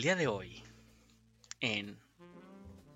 [0.00, 0.62] el día de hoy,
[1.60, 1.98] en.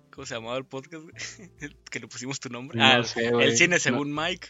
[0.09, 1.05] ¿Cómo se llamaba el podcast?
[1.91, 2.79] que le pusimos tu nombre.
[2.79, 3.79] No ah, sé, el cine No.
[3.79, 4.47] según Mike.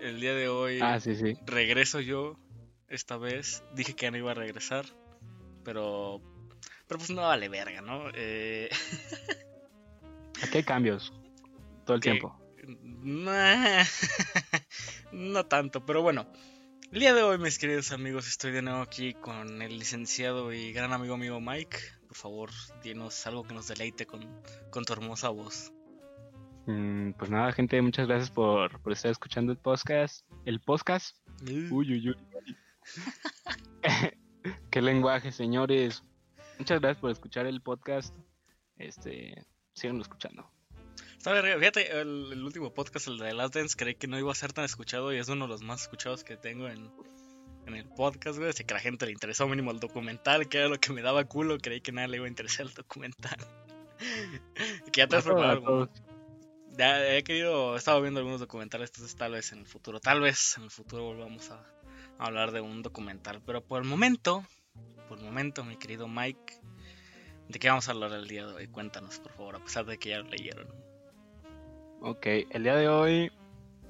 [0.00, 1.36] El día de hoy Ah, sí, sí.
[1.44, 2.38] regreso yo.
[2.88, 4.86] Esta vez dije que ya no iba a regresar.
[5.62, 6.22] Pero.
[6.86, 8.04] Pero pues no vale verga, ¿no?
[8.14, 8.70] Eh,
[10.42, 11.12] Aquí hay cambios.
[11.84, 12.34] Todo el que- tiempo.
[13.04, 13.84] Nah,
[15.12, 16.26] no tanto, pero bueno.
[16.92, 20.74] El día de hoy, mis queridos amigos, estoy de nuevo aquí con el licenciado y
[20.74, 21.78] gran amigo mío Mike.
[22.06, 22.50] Por favor,
[22.84, 24.20] dinos algo que nos deleite con,
[24.68, 25.72] con tu hermosa voz.
[26.66, 30.30] Mm, pues nada, gente, muchas gracias por, por estar escuchando el podcast.
[30.44, 31.16] El podcast.
[31.48, 32.16] Uy, uy, uy.
[34.70, 36.04] Qué lenguaje, señores.
[36.58, 38.14] Muchas gracias por escuchar el podcast.
[38.76, 40.50] Este, síganlo escuchando.
[41.22, 44.52] Fíjate, el, el último podcast, el de Last Dance, creí que no iba a ser
[44.52, 46.90] tan escuchado y es uno de los más escuchados que tengo en,
[47.66, 48.50] en el podcast, güey.
[48.50, 51.00] Así que a la gente le interesó mínimo el documental, que era lo que me
[51.00, 51.58] daba culo.
[51.58, 53.36] Creí que nada le iba a interesar el documental.
[54.92, 55.88] que ya te has preparado.
[56.76, 60.22] Ya he querido, he estado viendo algunos documentales, entonces tal vez en el futuro, tal
[60.22, 61.56] vez en el futuro volvamos a,
[62.18, 63.40] a hablar de un documental.
[63.46, 64.44] Pero por el momento,
[65.08, 66.60] por el momento, mi querido Mike,
[67.48, 68.66] ¿de qué vamos a hablar el día de hoy?
[68.66, 70.91] Cuéntanos, por favor, a pesar de que ya lo leyeron.
[72.04, 73.30] Ok, el día de hoy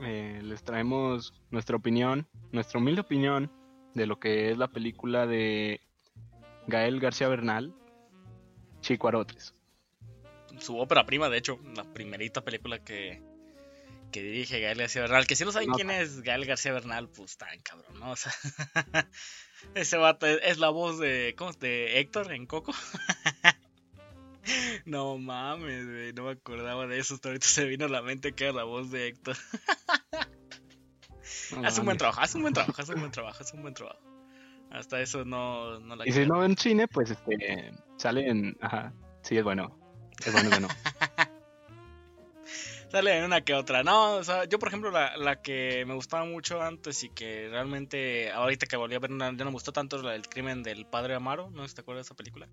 [0.02, 3.50] eh, les traemos nuestra opinión, nuestra humilde opinión
[3.94, 5.80] de lo que es la película de
[6.66, 7.74] Gael García Bernal,
[8.82, 9.54] Chicuarotes.
[10.58, 13.22] Su ópera prima, de hecho, la primerita película que,
[14.12, 15.26] que dirige Gael García Bernal.
[15.26, 15.74] Que si no saben No.
[15.74, 18.10] quién es Gael García Bernal, pues en cabrón, ¿no?
[18.10, 18.32] O sea,
[19.74, 21.52] ese vato es, es la voz de, ¿cómo?
[21.52, 22.74] De Héctor en Coco.
[24.84, 27.14] No mames, güey, no me acordaba de eso.
[27.14, 29.36] Hasta ahorita se vino a la mente que era la voz de Héctor.
[31.52, 33.62] No hace un buen trabajo, hace un buen trabajo, hace un buen trabajo, hace un
[33.62, 34.00] buen trabajo.
[34.70, 38.56] Hasta eso no, no la Y si no ven cine, pues este, sale en...
[38.60, 39.78] Ajá, sí, es bueno.
[40.24, 40.68] Es bueno, es bueno.
[42.90, 43.82] Sale en una que otra.
[43.82, 47.48] No, o sea, yo por ejemplo la, la que me gustaba mucho antes y que
[47.50, 50.28] realmente ahorita que volví a ver una- ya no me gustó tanto es la del
[50.28, 51.50] crimen del padre Amaro.
[51.50, 52.48] ¿No sé si te acuerdas de esa película?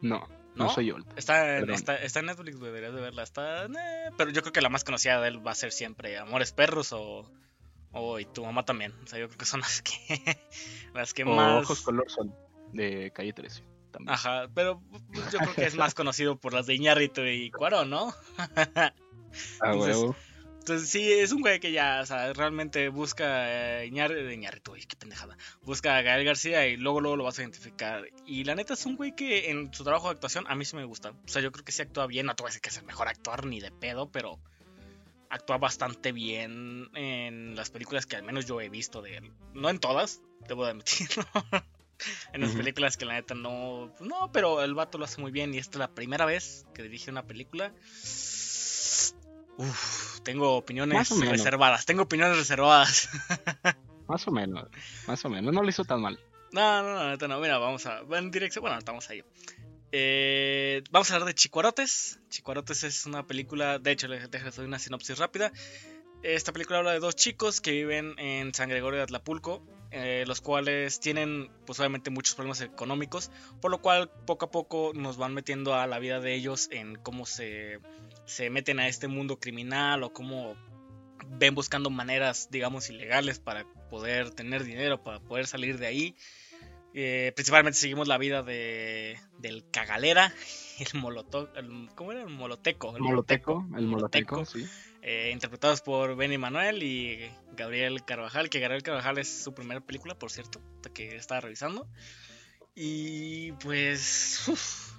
[0.00, 0.70] No, no, ¿No?
[0.70, 0.96] soy yo.
[1.16, 3.22] Está en, está, está en Netflix, güey, deberías de verla.
[3.22, 6.18] Está, eh, pero yo creo que la más conocida de él va a ser siempre
[6.18, 7.30] Amores Perros o,
[7.92, 8.92] o Y tu mamá también.
[9.04, 9.92] O sea, yo creo que son las que
[10.94, 11.64] las que O más...
[11.64, 12.32] Ojos Color Sol,
[12.72, 13.64] de Calle 13.
[13.90, 14.14] También.
[14.14, 17.90] Ajá, pero pues, yo creo que es más conocido por las de Iñárritu y Cuarón,
[17.90, 18.14] ¿no?
[19.60, 20.16] Ah, entonces- huevo.
[20.70, 24.84] Entonces sí, es un güey que ya, o sea, realmente busca eh, Iñar- Iñárritu, uy,
[24.86, 25.36] qué pendejada.
[25.62, 28.04] Busca a Gael García y luego luego lo vas a identificar.
[28.24, 30.76] Y la neta es un güey que en su trabajo de actuación a mí sí
[30.76, 31.10] me gusta.
[31.10, 32.76] O sea, yo creo que sí actúa bien, no te voy a decir que es
[32.76, 34.38] el mejor actor ni de pedo, pero
[35.28, 39.32] actúa bastante bien en las películas que al menos yo he visto de él.
[39.54, 41.24] No en todas, debo de admitirlo.
[42.32, 45.52] en las películas que la neta no, no, pero el vato lo hace muy bien
[45.52, 47.72] y esta es la primera vez que dirige una película.
[49.56, 53.08] Uf, tengo opiniones reservadas, tengo opiniones reservadas.
[54.08, 54.66] Más o menos,
[55.06, 55.54] más o menos.
[55.54, 56.18] No lo hizo tan mal.
[56.50, 57.38] No, no, no, no.
[57.38, 58.00] Mira, vamos a.
[58.10, 58.62] En dirección.
[58.62, 59.22] Bueno, estamos ahí.
[59.92, 62.18] Eh, vamos a hablar de Chicuarotes.
[62.28, 63.78] Chicuarotes es una película.
[63.78, 65.52] De hecho, les doy una sinopsis rápida.
[66.22, 69.62] Esta película habla de dos chicos que viven en San Gregorio de Atlapulco.
[69.92, 73.32] eh, los cuales tienen, pues obviamente, muchos problemas económicos.
[73.60, 76.94] Por lo cual, poco a poco nos van metiendo a la vida de ellos en
[76.94, 77.80] cómo se,
[78.24, 80.54] se meten a este mundo criminal o cómo
[81.38, 86.14] ven buscando maneras, digamos, ilegales para poder tener dinero, para poder salir de ahí.
[86.94, 90.32] Eh, principalmente seguimos la vida de del cagalera,
[90.78, 92.22] el molotov, el- ¿cómo era?
[92.22, 92.94] El moloteco.
[92.96, 94.44] El moloteco, el moloteco, Moloteco.
[94.44, 94.64] sí.
[95.02, 100.14] Eh, interpretados por Benny Manuel y Gabriel Carvajal, que Gabriel Carvajal es su primera película,
[100.14, 100.60] por cierto,
[100.94, 101.88] que estaba revisando.
[102.74, 104.48] Y pues...
[104.48, 104.90] uf.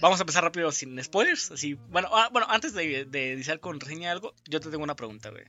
[0.00, 1.52] Vamos a empezar rápido sin spoilers.
[1.52, 4.96] Así, bueno, ah, bueno, antes de, de iniciar con reseña algo, yo te tengo una
[4.96, 5.44] pregunta, güey.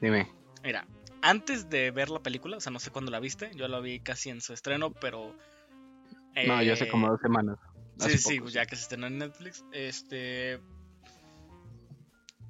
[0.00, 0.32] Dime.
[0.64, 0.86] Mira,
[1.22, 4.00] antes de ver la película, o sea, no sé cuándo la viste, yo la vi
[4.00, 5.36] casi en su estreno, pero...
[6.46, 7.58] No, yo eh, hace como dos semanas.
[7.98, 9.64] Sí, Hace sí, poco, pues ya que se estrenó en Netflix.
[9.72, 10.60] Este.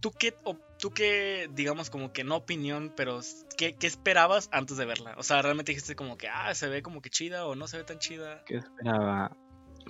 [0.01, 3.21] ¿Tú qué, o- tú qué, digamos, como que no opinión, pero
[3.57, 5.15] ¿qué, qué esperabas antes de verla?
[5.19, 7.79] O sea, realmente dijiste como que, ah, se ve como que chida o no se
[7.79, 8.43] ve tan chida.
[8.45, 9.37] ¿Qué esperaba?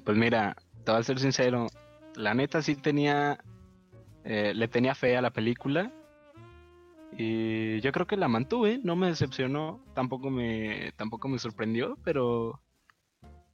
[0.04, 1.66] Pues mira, te voy a ser sincero.
[2.14, 3.38] La neta sí tenía.
[4.24, 5.92] eh, le tenía fe a la película.
[7.18, 12.60] Y yo creo que la mantuve, no me decepcionó, tampoco me, tampoco me sorprendió, pero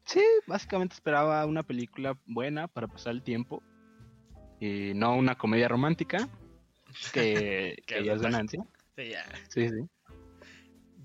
[0.05, 3.63] sí, básicamente esperaba una película buena para pasar el tiempo.
[4.59, 6.29] Y no una comedia romántica,
[7.13, 8.65] que, Que ya es ganancia.
[8.97, 9.25] Sí, ya.
[9.49, 9.89] Sí, sí.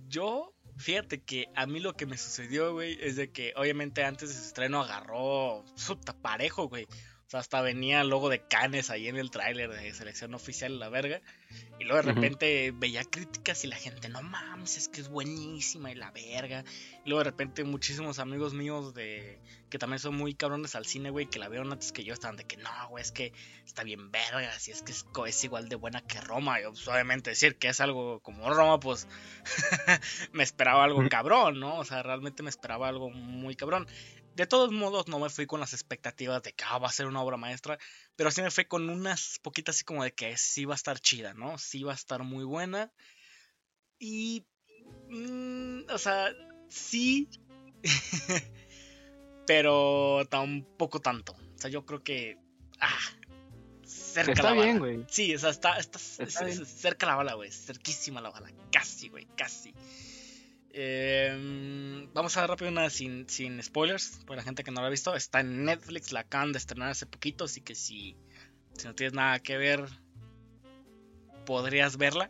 [0.08, 4.30] Yo, Fíjate que a mí lo que me sucedió, güey, es de que obviamente antes
[4.30, 6.88] de su estreno agarró su parejo, güey.
[7.28, 10.80] O sea, hasta venía el logo de Canes ahí en el tráiler de selección oficial,
[10.80, 11.20] la verga.
[11.78, 15.92] Y luego de repente veía críticas y la gente, no mames, es que es buenísima
[15.92, 16.64] y la verga.
[17.04, 19.40] Y luego de repente muchísimos amigos míos de
[19.70, 22.38] que también son muy cabrones al cine, güey, que la vieron antes que yo, estaban
[22.38, 23.34] de que no, güey, es que
[23.66, 26.62] está bien verga, si es que es, igual de buena que Roma.
[26.62, 29.06] Y pues, obviamente decir que es algo como Roma, pues
[30.32, 31.78] me esperaba algo cabrón, ¿no?
[31.78, 33.86] O sea, realmente me esperaba algo muy cabrón
[34.38, 37.08] de todos modos no me fui con las expectativas de que ah, va a ser
[37.08, 37.80] una obra maestra,
[38.16, 41.00] pero sí me fui con unas poquitas así como de que sí va a estar
[41.00, 41.58] chida, ¿no?
[41.58, 42.94] Sí va a estar muy buena.
[43.98, 44.46] Y...
[45.10, 46.30] Mm, o sea,
[46.70, 47.28] sí.
[49.48, 51.34] pero tampoco tanto.
[51.34, 52.38] O sea, yo creo que...
[52.80, 53.00] Ah,
[53.84, 55.04] cerca está la bien, güey.
[55.10, 57.52] Sí, o sea, está, está, cerca la bala, güey.
[57.52, 58.52] Cerquísima la bala.
[58.72, 59.74] Casi, güey, casi.
[60.80, 64.88] Em, vamos a dar rápido una sin, sin spoilers, para la gente que no la
[64.88, 65.16] ha visto.
[65.16, 68.16] Está en Netflix, la acaban de estrenar hace poquito, así que si,
[68.74, 69.84] si no tienes nada que ver,
[71.48, 72.30] podrías verla.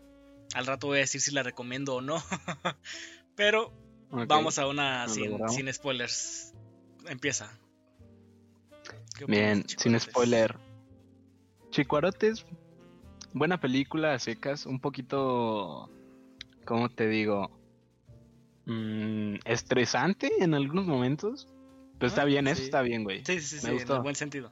[0.53, 2.23] Al rato voy a decir si la recomiendo o no.
[3.35, 3.73] Pero
[4.09, 6.53] vamos a una sin, sin, spoilers.
[7.05, 7.51] Empieza.
[9.27, 10.55] Bien, sin spoiler.
[11.71, 12.45] Chicuarotes,
[13.33, 15.91] buena película, secas, un poquito,
[16.63, 17.51] ¿cómo te digo?
[18.67, 21.47] Mmm, estresante en algunos momentos.
[21.97, 23.25] Pero está ah, bien, eso está bien, güey.
[23.25, 23.95] Sí, sí, sí, me gustó.
[23.95, 24.51] en buen sentido.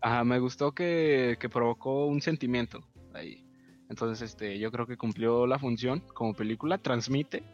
[0.00, 3.46] Ajá, me gustó que, que provocó un sentimiento ahí.
[3.88, 7.44] Entonces, este, yo creo que cumplió la función como película, transmite,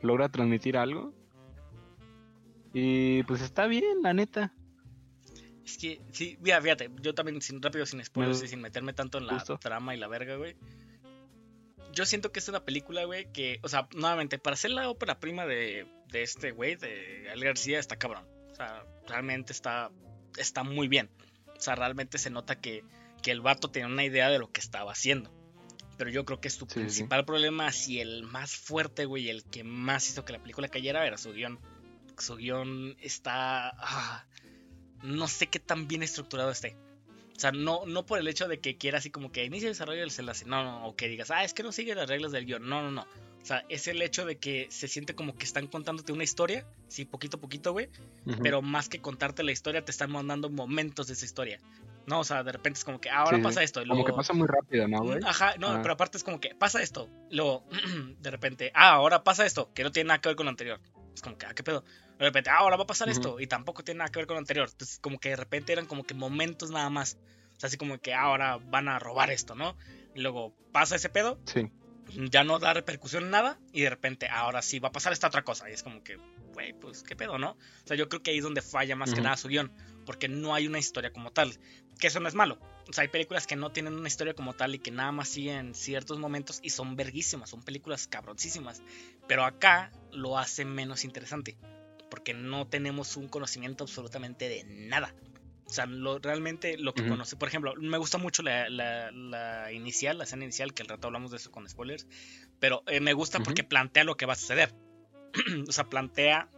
[0.00, 1.12] logra transmitir algo.
[2.72, 4.52] Y pues está bien, la neta.
[5.64, 9.18] Es que, sí, mira, fíjate, yo también, sin rápido, sin spoilers y sin meterme tanto
[9.18, 10.56] en la trama y la verga, güey
[11.96, 15.18] yo siento que es una película, güey, que, o sea, nuevamente, para ser la ópera
[15.18, 18.26] prima de, de este güey, de Al García, está cabrón.
[18.52, 19.90] O sea, realmente está,
[20.36, 21.10] está muy bien.
[21.56, 22.84] O sea, realmente se nota que,
[23.22, 25.32] que el vato tenía una idea de lo que estaba haciendo.
[25.96, 30.10] Pero yo creo que su principal problema, si el más fuerte, güey, el que más
[30.10, 31.58] hizo que la película cayera, era su guion.
[32.18, 33.70] Su guion está...
[33.78, 34.26] Ah,
[35.02, 36.76] no sé qué tan bien estructurado esté.
[37.36, 39.74] O sea, no, no por el hecho de que quiera así como que inicie el
[39.74, 42.32] desarrollo del enlace, no, no, o que digas, ah, es que no sigue las reglas
[42.32, 43.02] del guion, no, no, no.
[43.02, 46.66] O sea, es el hecho de que se siente como que están contándote una historia,
[46.88, 47.88] sí, poquito a poquito, güey,
[48.42, 51.60] pero más que contarte la historia, te están mandando momentos de esa historia.
[52.06, 53.82] No, o sea, de repente es como que ahora pasa esto.
[53.86, 55.18] como que pasa muy rápido, ¿no, güey?
[55.24, 57.08] Ajá, no, pero aparte es como que pasa esto.
[57.30, 57.64] Luego,
[58.20, 60.80] de repente, ah, ahora pasa esto, que no tiene nada que ver con lo anterior.
[61.16, 61.82] Es como que, ah, qué pedo.
[62.18, 64.34] De repente, ah, ahora va a pasar esto, y tampoco tiene nada que ver con
[64.34, 64.68] lo anterior.
[64.70, 67.16] Entonces, como que de repente eran como que momentos nada más.
[67.56, 69.78] O sea, así como que ahora van a robar esto, ¿no?
[70.14, 71.40] Y luego pasa ese pedo.
[71.46, 71.70] Sí.
[72.30, 73.58] Ya no da repercusión en nada.
[73.72, 75.70] Y de repente, ahora sí va a pasar esta otra cosa.
[75.70, 76.16] Y es como que,
[76.52, 77.52] güey, pues qué pedo, ¿no?
[77.52, 79.72] O sea, yo creo que ahí es donde falla más que nada su guion.
[80.04, 81.58] Porque no hay una historia como tal.
[81.98, 82.58] Que eso no es malo.
[82.88, 85.28] O sea, hay películas que no tienen una historia como tal y que nada más
[85.28, 87.50] siguen ciertos momentos y son verguísimas.
[87.50, 88.82] Son películas cabroncísimas.
[89.26, 91.56] Pero acá lo hace menos interesante.
[92.10, 95.14] Porque no tenemos un conocimiento absolutamente de nada.
[95.66, 100.16] O sea, lo, realmente lo que conoce, por ejemplo, me gusta mucho la, la, inicial,
[100.16, 102.06] la escena inicial, que al rato hablamos de eso con spoilers,
[102.60, 104.72] pero eh, me gusta porque plantea lo que va a suceder.
[105.68, 106.48] o sea, plantea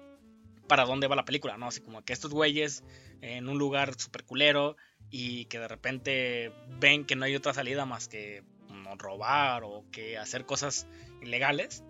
[0.68, 1.66] para dónde va la película, ¿no?
[1.66, 2.84] Así como que estos güeyes
[3.20, 4.76] en un lugar super culero
[5.10, 9.84] y que de repente ven que no hay otra salida más que no, robar o
[9.90, 10.86] que hacer cosas
[11.22, 11.82] ilegales.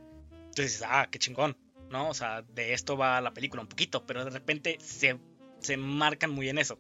[0.49, 1.57] Entonces, ah, qué chingón,
[1.91, 2.09] ¿no?
[2.09, 5.19] O sea, de esto va la película un poquito, pero de repente se,
[5.61, 6.79] se marcan muy en eso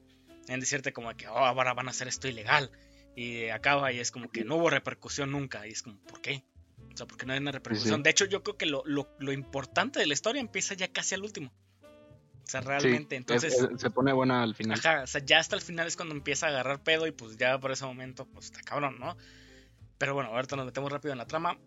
[0.49, 2.71] en decirte como que oh, ahora van a hacer esto ilegal.
[3.14, 5.67] Y acaba y es como que no hubo repercusión nunca.
[5.67, 6.45] Y es como, ¿por qué?
[6.93, 8.02] O sea, porque no hay una repercusión.
[8.02, 11.23] De hecho, yo creo que lo, lo, importante de la historia empieza ya casi al
[11.23, 11.52] último.
[12.49, 13.69] O sea, realmente, entonces...
[13.76, 14.78] se pone buena al final.
[14.78, 17.37] Ajá, o sea, ya hasta el final es cuando empieza a agarrar pedo y pues
[17.37, 19.19] ya por ese momento, pues está cabrón, ¿no?
[19.99, 21.59] Pero bueno, ahorita nos metemos rápido en la trama.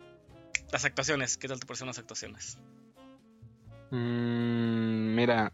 [0.72, 2.58] Las actuaciones, ¿qué tal te parecen las actuaciones?
[3.92, 5.54] Mm, mira,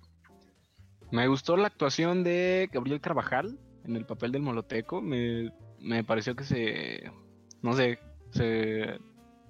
[1.11, 5.01] me gustó la actuación de Gabriel Carvajal en el papel del Moloteco.
[5.01, 7.11] Me, me pareció que se.
[7.61, 7.99] No sé,
[8.31, 8.97] se.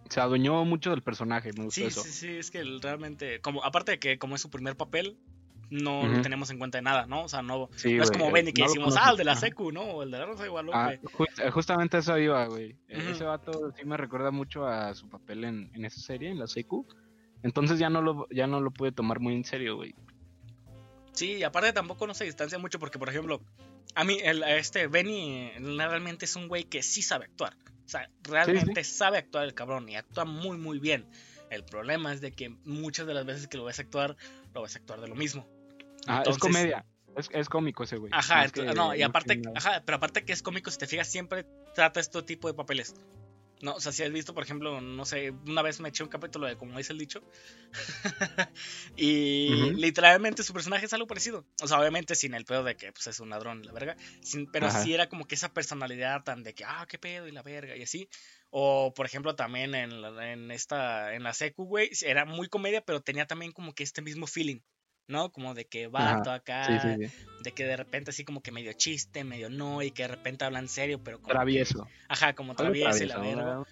[0.10, 3.91] Se adueñó mucho del personaje, me gustó sí, Sí, sí, es que realmente, como, aparte
[3.91, 5.19] de que como es su primer papel,
[5.69, 7.24] no lo tenemos en cuenta de nada, ¿no?
[7.24, 9.81] O sea, no, no es como Benny que decimos, ah, el de la secu, ¿no?
[9.81, 10.77] O el de la Rosa de Guadalupe.
[10.77, 12.75] Ah, justamente eso iba, güey.
[12.88, 16.39] E-, ese vato sí me recuerda mucho a su papel en, en esa serie, en
[16.39, 16.88] la secu.
[17.43, 19.93] Entonces ya no lo, ya no lo pude tomar muy en serio, güey.
[21.12, 23.41] Sí, y aparte tampoco no se distancia mucho porque, por ejemplo,
[23.95, 27.55] a mí, el, este Benny realmente es un güey que sí sabe actuar.
[27.86, 31.07] O sea, realmente sabe actuar el cabrón y actúa muy, muy bien.
[31.50, 34.17] El problema es de que muchas de las veces que lo ves actuar,
[34.53, 35.47] lo ves actuar de lo mismo.
[36.08, 36.86] Ah, es comedia.
[37.16, 38.12] Es, es cómico ese güey.
[38.14, 41.46] Ajá, que- no, y aparte, ajá, pero aparte que es cómico, si te fijas, siempre
[41.74, 42.94] trata este tipo de papeles.
[43.60, 46.10] No, o sea, si has visto, por ejemplo, no sé, una vez me eché un
[46.10, 47.24] capítulo de como dice el dicho.
[48.96, 51.44] y literalmente su personaje es algo parecido.
[51.62, 53.96] O sea, obviamente sin el pedo de que pues, es un ladrón la verga.
[54.22, 54.84] sin- pero Ajá.
[54.84, 57.76] sí era como que esa personalidad tan de que, ah, qué pedo y la verga
[57.76, 58.08] y así.
[58.52, 62.82] O, por ejemplo, también en, la- en esta, en la secu, güey, era muy comedia,
[62.82, 64.60] pero tenía también como que este mismo feeling.
[65.08, 65.32] ¿No?
[65.32, 67.14] Como de que vato acá, Sí, sí, sí.
[67.42, 70.44] de que de repente así como que medio chiste, medio no, y que de repente
[70.46, 71.86] hablan serio, pero como Travieso.
[71.86, 73.64] que- ajá, como travieso y la.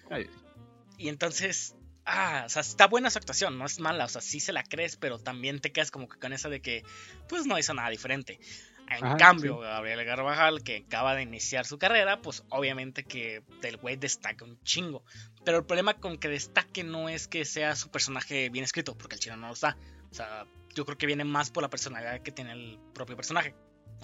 [0.98, 1.74] Y entonces,
[2.06, 4.62] ah, o sea, está buena su actuación, no es mala, o sea, sí se la
[4.62, 6.82] crees, pero también te quedas como que con esa de que,
[7.28, 8.40] pues no hizo nada diferente.
[8.88, 9.58] En Ajá, cambio.
[9.58, 14.62] Gabriel Carvajal, que acaba de iniciar su carrera, pues obviamente que el güey destaca un
[14.62, 15.04] chingo.
[15.44, 19.16] Pero el problema con que destaque no es que sea su personaje bien escrito, porque
[19.16, 19.76] el chino no lo está.
[20.10, 23.54] O sea, yo creo que viene más por la personalidad que tiene el propio personaje.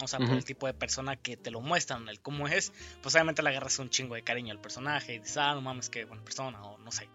[0.01, 3.13] O sea, por el tipo de persona que te lo muestran, el cómo es, pues
[3.13, 6.05] obviamente le agarras un chingo de cariño al personaje y dices, ah, no mames, qué
[6.05, 7.07] buena persona, o no sé.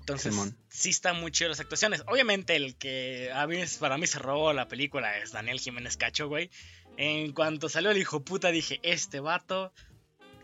[0.00, 0.56] Entonces, Simón.
[0.70, 2.02] sí están muy chidas las actuaciones.
[2.06, 6.28] Obviamente, el que a mí, para mí se robó la película es Daniel Jiménez Cacho,
[6.28, 6.50] güey.
[6.96, 9.74] En cuanto salió el hijo puta, dije, este vato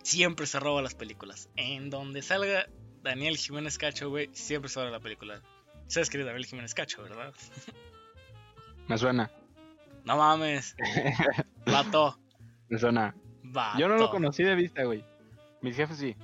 [0.03, 1.49] siempre se roba las películas.
[1.57, 2.69] En donde salga
[3.03, 5.41] Daniel Jiménez Cacho, güey, siempre se roba la película.
[5.89, 7.33] Sabes que es Daniel Jiménez Cacho, ¿verdad?
[8.89, 9.31] Me suena.
[10.05, 10.77] No mames.
[11.67, 12.19] Vato.
[12.69, 13.15] Me suena.
[13.43, 13.79] Vato.
[13.79, 15.05] Yo no lo conocí de vista, güey.
[15.63, 16.17] Mis jefes sí.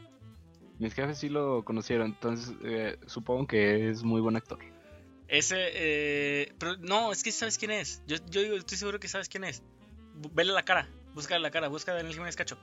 [0.79, 4.59] Mis jefes sí lo conocieron, entonces eh, supongo que es muy buen actor.
[5.29, 8.03] Ese, eh, pero no, es que sabes quién es.
[8.07, 9.63] Yo, yo digo, estoy seguro que sabes quién es.
[10.33, 12.59] Vele la cara, búscale la cara, busca a Daniel Jiménez Cacho.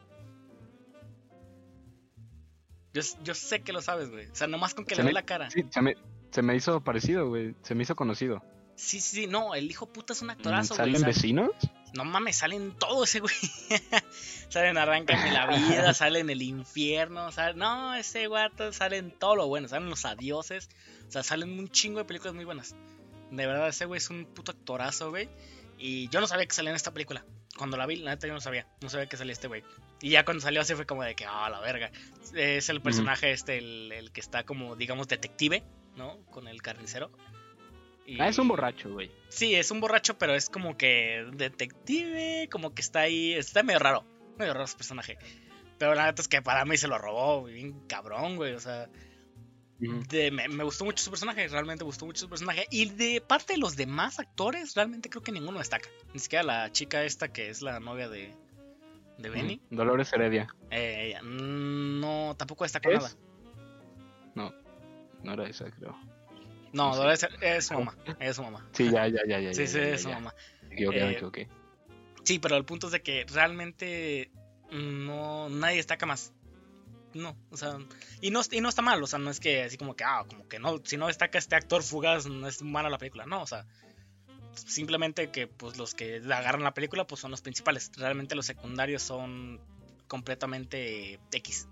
[2.93, 4.25] Yo, yo sé que lo sabes, güey.
[4.27, 5.49] O sea, nomás con que Se le ve me- la cara.
[5.51, 5.95] Sí, se me,
[6.31, 7.55] se me hizo parecido, güey.
[7.61, 8.43] Se me hizo conocido.
[8.77, 10.93] Sí, sí, sí, no, el hijo puta es un Mm, actorazo, güey.
[10.93, 11.51] ¿Salen vecinos?
[11.93, 13.33] no mames, salen todo ese güey.
[14.49, 17.57] salen Arráncame la vida, salen el infierno, salen...
[17.57, 20.69] No, ese guato salen todo lo bueno, salen los adioses.
[21.07, 22.75] O sea, salen un chingo de películas muy buenas.
[23.31, 25.27] De verdad, ese güey es un puto actorazo, güey.
[25.79, 27.25] Y yo no sabía que salía en esta película.
[27.57, 28.67] Cuando la vi, la neta yo no sabía.
[28.81, 29.63] No sabía que salía este güey.
[30.01, 31.91] Y ya cuando salió así fue como de que, ah, la verga.
[32.35, 35.63] Es el personaje este, el, el que está como, digamos, detective,
[35.95, 36.19] ¿no?
[36.29, 37.11] Con el carnicero.
[38.07, 39.11] Y- Ah, es un borracho, güey.
[39.29, 43.79] Sí, es un borracho, pero es como que detective, como que está ahí, está medio
[43.79, 44.03] raro,
[44.37, 45.17] medio raro ese personaje.
[45.77, 48.89] Pero la neta es que para mí se lo robó, bien cabrón, güey, o sea,
[49.79, 52.65] de- me, me gustó mucho su personaje, realmente gustó mucho su personaje.
[52.71, 55.87] Y de parte de los demás actores, realmente creo que ninguno destaca.
[56.13, 58.33] Ni siquiera la chica esta que es la novia de,
[59.19, 59.61] de Benny.
[59.69, 60.47] Dolores Heredia.
[60.71, 63.03] eh, ella, mm, no, tampoco destacó ¿Es?
[63.03, 63.15] nada.
[64.33, 64.53] No,
[65.23, 65.95] no era esa, creo.
[66.77, 68.67] No, es su mamá, es su mamá.
[68.71, 69.53] Sí, ya, ya, ya, ya.
[69.53, 70.33] Sí, sí, ya, es su mamá.
[70.71, 71.49] Eh, equivoqué.
[72.23, 74.31] Sí, pero el punto es de que realmente
[74.71, 76.33] no nadie destaca más.
[77.13, 77.77] No, o sea,
[78.21, 80.25] y no, y no está mal, o sea, no es que así como que, ah,
[80.27, 83.41] como que no, si no destaca este actor fugaz, no es mala la película, no,
[83.41, 83.65] o sea,
[84.53, 89.01] simplemente que pues los que agarran la película pues son los principales, realmente los secundarios
[89.01, 89.59] son
[90.07, 91.67] completamente X.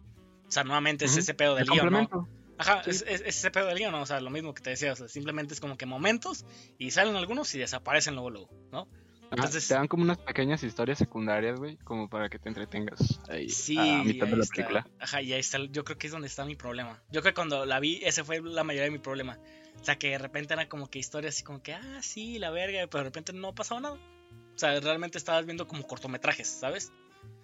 [0.47, 2.27] O sea, nuevamente es ese pedo del El lío, ¿no?
[2.57, 2.91] Ajá, Sí.
[2.91, 4.01] es, es- es ese pedo del lío, ¿no?
[4.01, 6.45] O sea, lo mismo que te decía, o sea, simplemente es como que momentos
[6.77, 8.87] y salen algunos y desaparecen luego, luego, ¿no?
[9.31, 13.49] Entonces- te dan como unas pequeñas historias secundarias, güey, como para que te entretengas ahí
[13.49, 14.53] Sí, a mitad de ahí la está.
[14.55, 14.87] película.
[14.99, 15.57] Ajá, y ahí está.
[15.71, 17.01] Yo creo que es donde está mi problema.
[17.11, 19.39] Yo creo que cuando la vi, ese fue la mayoría de mi problema.
[19.81, 22.51] O sea, que de repente era como que historias así como que, ah, sí, la
[22.51, 23.95] verga, pero de repente no pasaba nada.
[23.95, 26.93] O sea, realmente estabas viendo como cortometrajes, ¿sabes?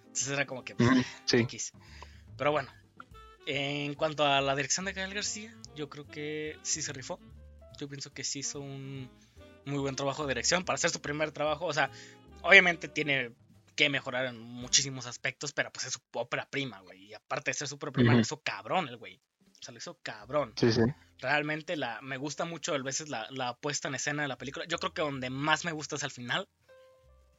[0.06, 0.74] Entonces era como que,
[1.26, 1.72] Sí, X.
[2.38, 2.70] Pero bueno,
[3.46, 7.18] en cuanto a la dirección de Gael García, yo creo que sí se rifó.
[7.78, 9.10] Yo pienso que sí hizo un
[9.64, 11.66] muy buen trabajo de dirección para hacer su primer trabajo.
[11.66, 11.90] O sea,
[12.42, 13.32] obviamente tiene
[13.74, 17.06] que mejorar en muchísimos aspectos, pero pues es su ópera prima, güey.
[17.06, 18.16] Y aparte de ser su ópera prima, Ujú.
[18.18, 19.20] lo hizo cabrón el güey.
[19.60, 20.52] O sea, lo hizo cabrón.
[20.56, 20.82] sí, sí.
[21.18, 24.64] Realmente la, me gusta mucho a veces la, la puesta en escena de la película.
[24.66, 26.48] Yo creo que donde más me gusta es al final.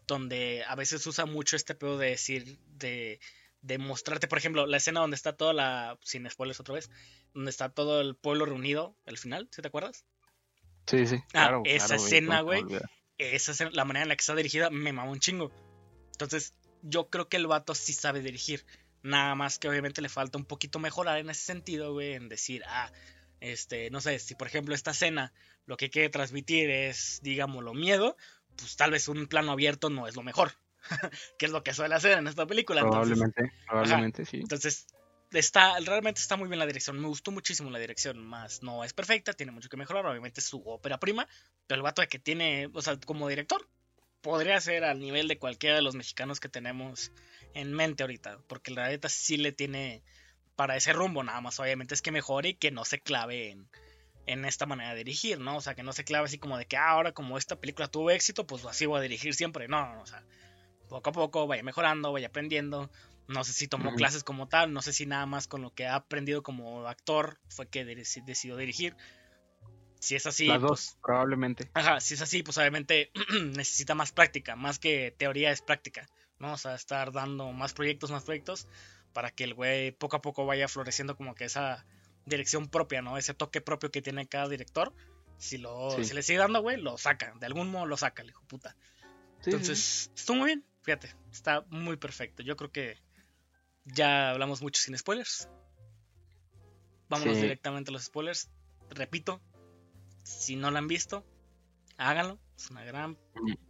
[0.07, 3.19] Donde a veces usa mucho este pedo de decir, de,
[3.63, 6.91] de mostrarte, por ejemplo, la escena donde está toda la, sin spoilers otra vez,
[7.33, 10.05] donde está todo el pueblo reunido al final, ¿sí te acuerdas?
[10.85, 11.15] Sí, sí.
[11.27, 12.81] Ah, claro, esa claro, escena, ¿cómo se me güey.
[13.17, 15.51] Esa es la manera en la que está dirigida me mama un chingo.
[16.11, 18.65] Entonces, yo creo que el vato sí sabe dirigir.
[19.01, 22.63] Nada más que obviamente le falta un poquito mejorar en ese sentido, güey, en decir,
[22.67, 22.91] ah,
[23.39, 25.33] este, no sé, si por ejemplo esta escena
[25.65, 28.17] lo que quiere transmitir es, digámoslo, miedo,
[28.57, 30.53] pues tal vez un plano abierto no es lo mejor.
[31.37, 32.81] que es lo que suele hacer en esta película.
[32.81, 34.37] Entonces, Probablemente, probablemente, sí.
[34.37, 34.87] entonces,
[35.31, 36.99] está, realmente está muy bien la dirección.
[36.99, 40.05] Me gustó muchísimo la dirección, más no es perfecta, tiene mucho que mejorar.
[40.05, 41.27] Obviamente es su ópera prima,
[41.67, 43.67] pero el vato de que tiene, o sea, como director,
[44.21, 47.11] podría ser al nivel de cualquiera de los mexicanos que tenemos
[47.53, 50.01] en mente ahorita, porque la neta sí le tiene
[50.55, 51.59] para ese rumbo, nada más.
[51.59, 53.67] Obviamente es que mejore y que no se clave en,
[54.25, 55.57] en esta manera de dirigir, ¿no?
[55.57, 57.87] O sea, que no se clave así como de que ah, ahora como esta película
[57.87, 59.67] tuvo éxito, pues así voy a dirigir siempre.
[59.67, 60.23] No, no, o sea,
[60.93, 62.89] poco a poco vaya mejorando, vaya aprendiendo.
[63.27, 65.87] No sé si tomó clases como tal, no sé si nada más con lo que
[65.87, 68.95] ha aprendido como actor fue que decidió dirigir.
[69.99, 70.47] Si es así.
[70.47, 71.71] Las dos, pues probablemente.
[71.73, 73.11] Ajá, si es así, pues obviamente
[73.55, 76.07] necesita más práctica, más que teoría es práctica,
[76.39, 76.53] ¿no?
[76.53, 78.67] O sea, estar dando más proyectos, más proyectos,
[79.13, 81.85] para que el güey poco a poco vaya floreciendo como que esa
[82.25, 83.17] dirección propia, ¿no?
[83.17, 84.93] Ese toque propio que tiene cada director.
[85.37, 87.33] Si, lo, si le sigue dando, güey, lo saca.
[87.39, 88.75] De algún modo lo saca, el hijo puta.
[89.45, 90.65] Entonces, estuvo muy bien.
[90.83, 92.43] Fíjate, está muy perfecto.
[92.43, 92.97] Yo creo que
[93.85, 95.49] ya hablamos mucho sin spoilers.
[97.09, 98.49] Vámonos directamente a los spoilers.
[98.89, 99.41] Repito,
[100.23, 101.25] si no la han visto,
[101.97, 102.39] háganlo.
[102.57, 103.17] Es una gran.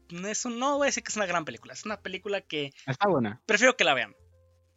[0.10, 1.74] No, es no voy a decir que es una gran película.
[1.74, 2.74] Es una película que.
[2.86, 3.42] Está buena.
[3.46, 4.16] Prefiero que la vean.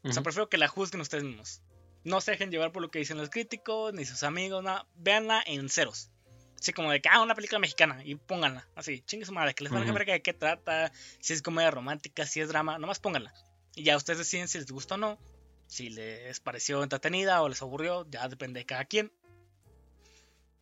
[0.04, 1.62] O sea, prefiero que la juzguen ustedes mismos.
[2.04, 4.86] No se dejen llevar por lo que dicen los críticos, ni sus amigos, nada.
[4.94, 6.12] Véanla en ceros.
[6.58, 8.66] Así como de que, ah, una película mexicana y pónganla.
[8.74, 11.70] Así, chingue su madre, que les van a ver de qué trata, si es comedia
[11.70, 13.32] romántica, si es drama, nomás pónganla.
[13.74, 15.18] Y ya ustedes deciden si les gusta o no,
[15.66, 19.12] si les pareció entretenida o les aburrió, ya depende de cada quien.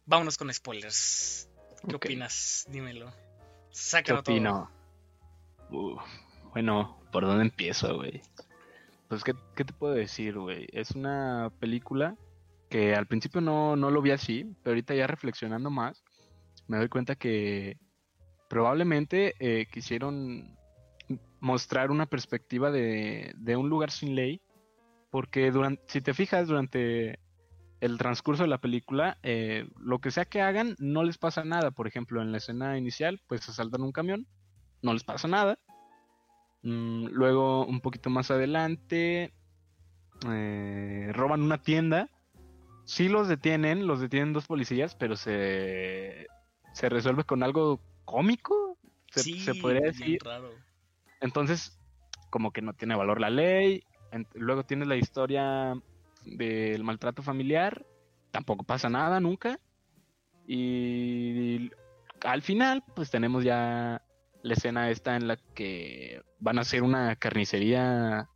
[0.07, 1.49] Vámonos con spoilers.
[1.89, 2.67] ¿Qué opinas?
[2.69, 3.13] Dímelo.
[3.71, 4.71] Sácalo ¿Qué opino?
[5.71, 5.97] Uh,
[6.53, 8.21] bueno, ¿por dónde empiezo, güey?
[9.09, 10.67] Pues, ¿qué, te puedo decir, güey?
[10.73, 12.17] Es una película
[12.75, 16.02] que al principio no, lo vi así, pero ahorita ya reflexionando más,
[16.66, 17.78] me doy cuenta que
[18.50, 20.59] probablemente eh, quisieron
[21.38, 24.40] mostrar una perspectiva de, un lugar sin ley,
[25.12, 27.21] porque durante, si te fijas, durante
[27.81, 31.70] el transcurso de la película, eh, lo que sea que hagan, no les pasa nada.
[31.70, 34.27] Por ejemplo, en la escena inicial, pues asaltan un camión,
[34.83, 35.61] no les pasa nada.
[36.62, 39.33] Mm, luego, un poquito más adelante,
[40.29, 42.11] eh, roban una tienda.
[42.85, 46.27] Sí los detienen, los detienen dos policías, pero se,
[46.73, 48.79] se resuelve con algo cómico,
[49.11, 50.18] se, podría decir.
[51.20, 51.79] Entonces,
[52.31, 53.85] como que no tiene valor la ley.
[54.35, 55.75] luego tienes la historia
[56.25, 57.87] del maltrato familiar,
[58.31, 59.59] tampoco pasa nada nunca.
[60.47, 61.70] Y
[62.23, 64.03] al final, pues tenemos ya
[64.42, 68.29] la escena esta en la que van a hacer una carnicería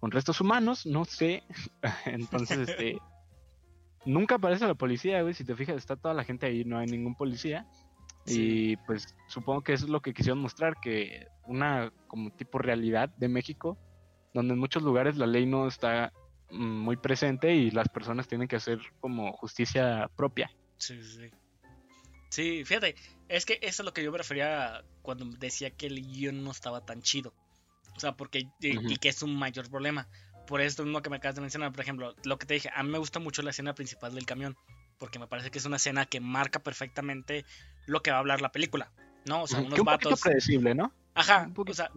[0.00, 1.44] con restos humanos, no sé.
[2.06, 2.98] Entonces, este,
[4.06, 5.34] nunca aparece la policía, güey.
[5.34, 7.66] Si te fijas, está toda la gente ahí, no hay ningún policía.
[8.28, 13.08] Y pues supongo que eso es lo que quisieron mostrar, que una como tipo realidad
[13.18, 13.78] de México,
[14.34, 16.12] donde en muchos lugares la ley no está
[16.50, 20.50] mm, muy presente y las personas tienen que hacer como justicia propia.
[20.76, 21.30] Sí, sí.
[22.30, 22.96] Sí, fíjate,
[23.28, 26.50] es que eso es lo que yo me refería cuando decía que el guion no
[26.50, 27.32] estaba tan chido.
[27.96, 28.48] O sea, porque.
[28.60, 30.08] Y, que es un mayor problema.
[30.46, 32.82] Por esto mismo que me acabas de mencionar, por ejemplo, lo que te dije, a
[32.82, 34.56] mí me gusta mucho la escena principal del camión.
[34.98, 37.44] Porque me parece que es una escena que marca perfectamente
[37.86, 38.92] lo que va a hablar la película.
[39.26, 39.42] ¿No?
[39.42, 40.20] O sea, unos un vatos.
[40.20, 40.92] predecible, ¿no?
[41.16, 41.90] Ajá, o sea,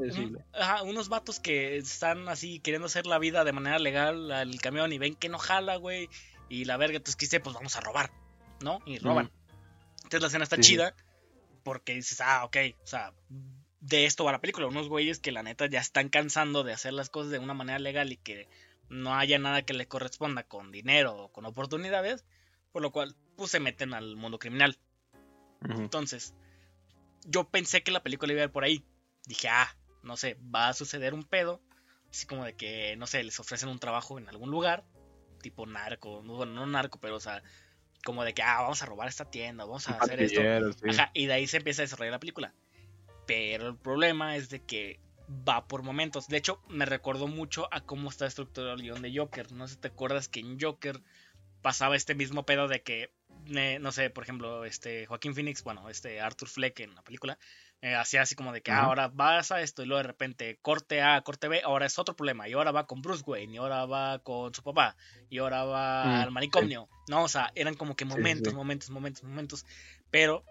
[0.53, 4.93] ajá, unos vatos que están así queriendo hacer la vida de manera legal al camión
[4.93, 6.09] y ven que no jala, güey.
[6.47, 8.11] Y la verga, entonces quise, pues vamos a robar,
[8.61, 8.79] ¿no?
[8.85, 9.29] Y roban.
[9.97, 10.95] Entonces la escena está chida
[11.63, 13.13] porque dices, ah, ok, o sea,
[13.81, 14.67] de esto va la película.
[14.67, 17.79] Unos güeyes que la neta ya están cansando de hacer las cosas de una manera
[17.79, 18.47] legal y que
[18.89, 22.25] no haya nada que le corresponda con dinero o con oportunidades,
[22.71, 24.77] por lo cual, pues se meten al mundo criminal.
[25.61, 26.33] Entonces,
[27.25, 28.83] yo pensé que la película iba a ir por ahí.
[29.25, 31.61] Dije, ah, no sé, va a suceder un pedo.
[32.09, 34.83] Así como de que, no sé, les ofrecen un trabajo en algún lugar,
[35.41, 37.43] tipo narco, bueno, no narco, pero o sea,
[38.03, 40.41] como de que, ah, vamos a robar esta tienda, vamos a hacer esto.
[41.13, 42.53] y de ahí se empieza a desarrollar la película.
[43.29, 44.99] Pero el problema es de que
[45.47, 46.27] va por momentos.
[46.29, 49.51] De hecho, me recordó mucho a cómo está estructurado el guion de Joker.
[49.51, 50.99] No sé si te acuerdas que en Joker
[51.61, 53.11] pasaba este mismo pedo de que,
[53.45, 57.37] no sé, por ejemplo, este Joaquín Phoenix, bueno, este Arthur Fleck en la película,
[57.83, 61.03] eh, hacía así como de que ahora vas a esto y luego de repente corte
[61.03, 63.85] A, corte B, ahora es otro problema y ahora va con Bruce Wayne y ahora
[63.85, 64.95] va con su papá
[65.29, 67.25] y ahora va mm, al manicomio, ¿no?
[67.25, 69.65] O sea, eran como que momentos, momentos, momentos, momentos,
[70.09, 70.43] pero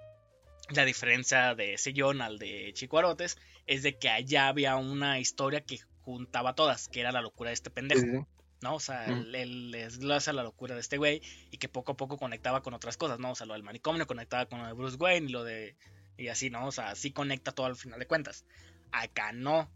[0.71, 5.63] la diferencia de ese John al de Chicuarotes es de que allá había una historia
[5.63, 8.27] que juntaba todas, que era la locura de este pendejo.
[8.61, 8.75] ¿no?
[8.75, 9.35] O sea, mm.
[9.35, 12.97] él, desglosa la locura de este güey y que poco a poco conectaba con otras
[12.97, 13.31] cosas, ¿no?
[13.31, 15.77] O sea, lo del manicomio conectaba con lo de Bruce Wayne y lo de
[16.17, 16.67] y así, ¿no?
[16.67, 18.45] O sea, sí conecta todo al final de cuentas.
[18.91, 19.71] Acá no.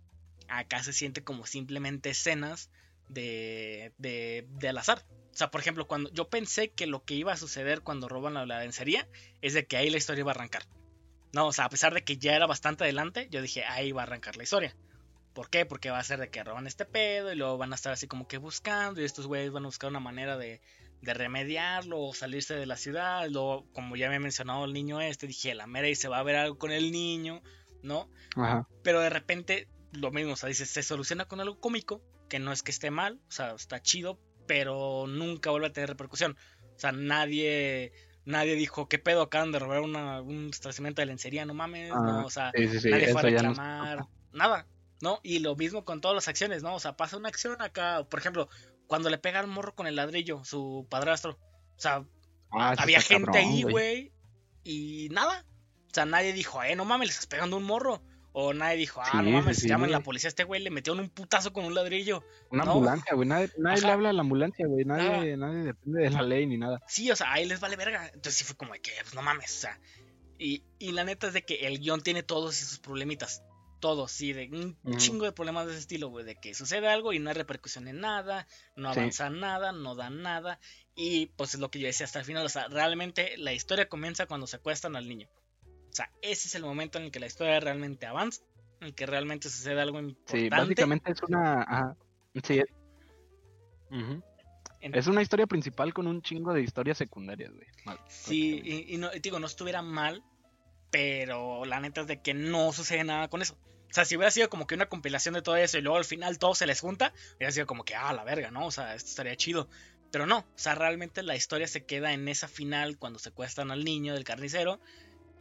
[0.48, 2.70] Acá se siente como simplemente escenas
[3.08, 5.04] de, de, de al azar.
[5.32, 8.34] O sea, por ejemplo, cuando yo pensé que lo que iba a suceder cuando roban
[8.34, 9.08] la, lencería
[9.40, 10.64] es de que ahí la historia iba a arrancar.
[11.32, 14.02] No, o sea, a pesar de que ya era bastante adelante, yo dije, ahí va
[14.02, 14.76] a arrancar la historia.
[15.32, 15.64] ¿Por qué?
[15.64, 18.06] Porque va a ser de que roban este pedo y luego van a estar así
[18.06, 20.60] como que buscando y estos güeyes van a buscar una manera de,
[21.00, 23.28] de remediarlo o salirse de la ciudad.
[23.30, 26.18] Luego, como ya me he mencionado el niño este, dije, la mera y se va
[26.18, 27.42] a ver algo con el niño,
[27.82, 28.10] ¿no?
[28.36, 28.68] Ajá.
[28.82, 32.52] Pero de repente, lo mismo, o sea, dice, se soluciona con algo cómico, que no
[32.52, 36.36] es que esté mal, o sea, está chido, pero nunca vuelve a tener repercusión.
[36.76, 37.92] O sea, nadie
[38.24, 39.22] nadie dijo, ¿qué pedo?
[39.22, 42.80] Acaban de robar un establecimiento de lencería, no mames, Ah, no, o sea, sí, sí,
[42.80, 44.66] sí, nadie fue a no- reclamar, nada,
[45.00, 45.20] ¿no?
[45.22, 46.74] Y lo mismo con todas las acciones, ¿no?
[46.74, 48.48] O sea, pasa una acción acá, por ejemplo,
[48.86, 52.04] cuando le pega al morro con el ladrillo, su padrastro, o sea,
[52.54, 54.12] Ah, había gente cabrón, ahí, güey,
[54.62, 55.44] y nada,
[55.90, 58.02] o sea, nadie dijo, eh, no mames, le estás pegando un morro,
[58.32, 60.44] o nadie dijo, ah, Sí, no sí, mames, sí, llamen a la policía a este
[60.44, 62.72] güey, le metieron un putazo con un ladrillo, Una No.
[62.72, 63.28] ambulancia, güey.
[63.28, 64.84] Nadie, le habla a la ambulancia, güey.
[64.84, 66.80] Nadie, nadie depende de la ley ni nada.
[66.88, 68.06] Sí, o sea, ahí les vale verga.
[68.06, 69.80] Entonces sí fue como de que, pues no mames, o sea.
[70.38, 73.42] Y, y la neta es de que el guion tiene todos sus problemitas.
[73.80, 74.48] Todos, sí, de
[74.84, 76.24] un chingo de problemas de ese estilo, güey.
[76.24, 79.00] De que sucede algo y no hay repercusión en nada, no Sí.
[79.00, 80.60] avanza nada, no da nada.
[80.94, 82.46] Y pues es lo que yo decía hasta el final.
[82.46, 85.28] O sea, realmente la historia comienza cuando secuestran al niño.
[85.92, 88.42] O sea, ese es el momento en el que la historia realmente avanza,
[88.80, 90.40] en el que realmente sucede algo importante.
[90.42, 91.62] Sí, básicamente es una.
[91.62, 91.96] Ajá.
[92.42, 92.62] Sí.
[94.80, 97.66] es- una historia principal con un chingo de historias secundarias, güey.
[97.84, 98.90] Mal, Sí, prácticamente.
[98.90, 100.22] y, y no, y digo, no estuviera mal,
[100.90, 103.54] pero la neta es de que no sucede nada con eso.
[103.90, 106.04] O sea, si hubiera sido como que una compilación de todo eso y luego al
[106.06, 108.66] final todo se les junta, hubiera sido como que, ah, la verga, ¿no?
[108.66, 109.68] O sea, esto estaría chido.
[110.10, 113.84] Pero no, o sea, realmente la historia se queda en esa final cuando secuestran al
[113.84, 114.80] niño del carnicero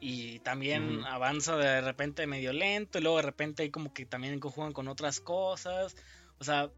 [0.03, 4.39] y también avanza de repente medio lento y luego de repente ahí como que también
[4.39, 5.95] conjugan con otras cosas.
[6.39, 6.71] O sea,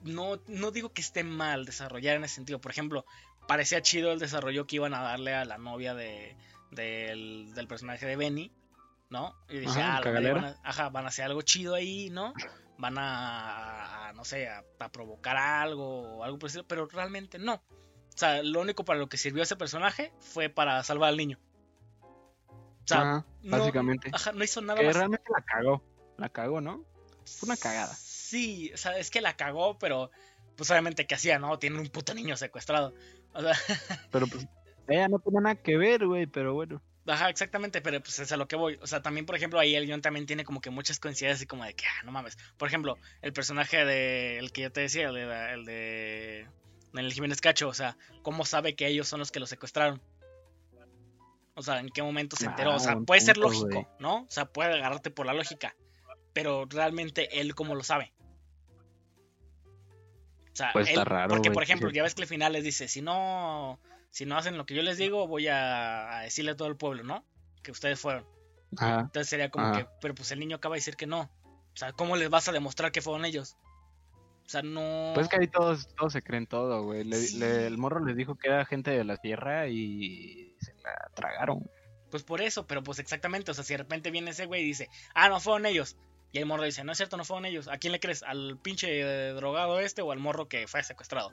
[0.00, 2.60] no, no digo que esté mal desarrollar en ese sentido.
[2.62, 3.04] Por ejemplo,
[3.46, 6.36] parecía chido el desarrollo que iban a darle a la novia de,
[6.70, 8.50] del, del personaje de Benny,
[9.10, 9.34] ¿no?
[9.50, 10.00] Y dije, Ajá, ah,
[10.34, 12.32] van a, ajá, van a hacer algo chido ahí, ¿no?
[12.78, 16.86] Van a, a- no sé, a, a provocar algo o algo por el estilo, pero
[16.86, 17.54] realmente no.
[17.56, 21.38] O sea, lo único para lo que sirvió ese personaje fue para salvar al niño.
[22.84, 24.10] O sea, Ajá, no- básicamente.
[24.12, 24.96] ajá, no hizo nada que más.
[24.96, 25.82] realmente la cagó.
[26.18, 26.84] La cagó, ¿no?
[27.24, 27.94] Fue una cagada.
[27.94, 30.10] Sí, o sea, es que la cagó, pero
[30.56, 31.58] pues obviamente que hacía, ¿no?
[31.58, 32.94] Tiene un puto niño secuestrado.
[33.32, 33.52] O sea,
[34.12, 34.46] Pero pues.
[34.86, 36.82] Ella no tenía nada que ver, güey, pero bueno.
[37.06, 38.78] ajá, exactamente, pero pues es a lo que voy.
[38.82, 41.46] O sea, también, por ejemplo, ahí el guion también tiene como que muchas coincidencias así
[41.46, 42.36] como de que, ah, no mames.
[42.58, 46.48] Por ejemplo, el personaje de, el que yo te decía, el de, el de,
[46.94, 50.02] el Jiménez Cacho, o sea, ¿cómo sabe que ellos son los que lo secuestraron?
[51.54, 52.74] O sea, ¿en qué momento se enteró?
[52.74, 53.88] O sea, Ah, puede ser lógico.
[54.00, 54.22] ¿no?
[54.22, 55.74] O sea, puede agarrarte por la lógica,
[56.32, 58.12] pero realmente él cómo lo sabe.
[60.52, 62.62] O sea, Pues está él- raro, porque por ejemplo, ya ves que al final les
[62.64, 66.52] dice, si no, si no hacen lo que yo les digo, voy a, a decirle
[66.52, 67.24] a todo el pueblo, ¿no?
[67.62, 68.26] Que ustedes fueron.
[68.76, 69.00] Ajá.
[69.00, 69.78] Entonces sería como Ajá.
[69.78, 71.22] que, pero pues el niño acaba de decir que no.
[71.22, 73.56] O sea, ¿cómo les vas a demostrar que fueron ellos?
[74.46, 75.12] O sea, no.
[75.14, 77.04] Pues que ahí todos, todos se creen todo, güey.
[77.04, 77.38] Le- Sí.
[77.38, 81.68] le- el morro les dijo que era gente de la tierra y se la tragaron.
[82.10, 83.50] Pues por eso, pero pues exactamente.
[83.50, 85.96] O sea, si de repente viene ese güey y dice, ah, no fueron ellos.
[86.30, 87.68] Y el morro dice, no es cierto, no fueron ellos.
[87.68, 88.22] ¿A quién le crees?
[88.22, 91.32] ¿Al pinche eh, drogado este o al morro que fue secuestrado?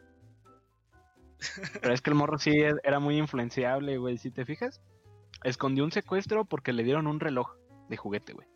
[1.82, 4.18] Pero es que el morro sí e- era muy influenciable, güey.
[4.18, 4.80] Si te fijas,
[5.44, 7.56] escondió un secuestro porque le dieron un reloj
[7.90, 8.48] de juguete, güey.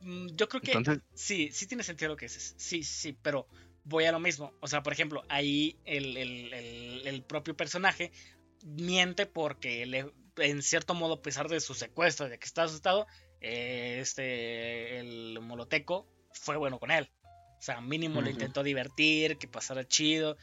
[0.00, 2.54] Mm, Yo creo que Entonces, sí, sí tiene sentido lo que dices.
[2.56, 3.46] Sí, sí, pero
[3.84, 4.52] voy a lo mismo.
[4.60, 8.12] O sea, por ejemplo, ahí el, el- el- el propio personaje
[8.64, 13.06] miente porque le, en cierto modo, a pesar de su secuestro, de que está asustado,
[13.40, 17.10] eh, este, el moloteco fue bueno con él.
[17.58, 20.36] O sea, mínimo lo intentó divertir, que pasara chido.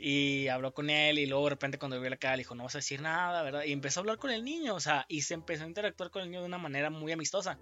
[0.00, 2.62] Y habló con él y luego de repente cuando vio la cara le dijo, no
[2.62, 3.64] vas a decir nada, ¿verdad?
[3.64, 6.22] Y empezó a hablar con el niño, o sea, y se empezó a interactuar con
[6.22, 7.58] el niño de una manera muy amistosa.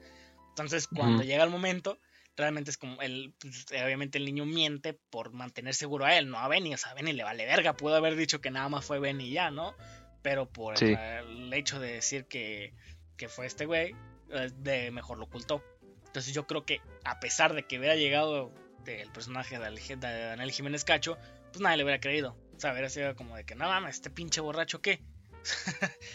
[0.57, 1.99] Entonces, cuando llega el momento,
[2.35, 6.39] realmente es como, el, pues, obviamente el niño miente por mantener seguro a él, no
[6.39, 8.83] a Benny, o sea, a Benny le vale verga, pudo haber dicho que nada más
[8.83, 9.75] fue Benny y ya, ¿no?
[10.23, 10.97] Pero por Sí.
[10.97, 12.73] el hecho de decir que,
[13.19, 13.95] que fue este güey,
[14.31, 15.63] eh, de mejor lo ocultó.
[16.07, 18.51] Entonces yo creo que a pesar de que hubiera llegado
[18.87, 21.19] el personaje de, Daniel Jiménez Cacho,
[21.53, 22.35] pues nadie le hubiera creído.
[22.57, 25.03] O sea, hubiera sido como de que, no mames, este pinche borracho, ¿qué?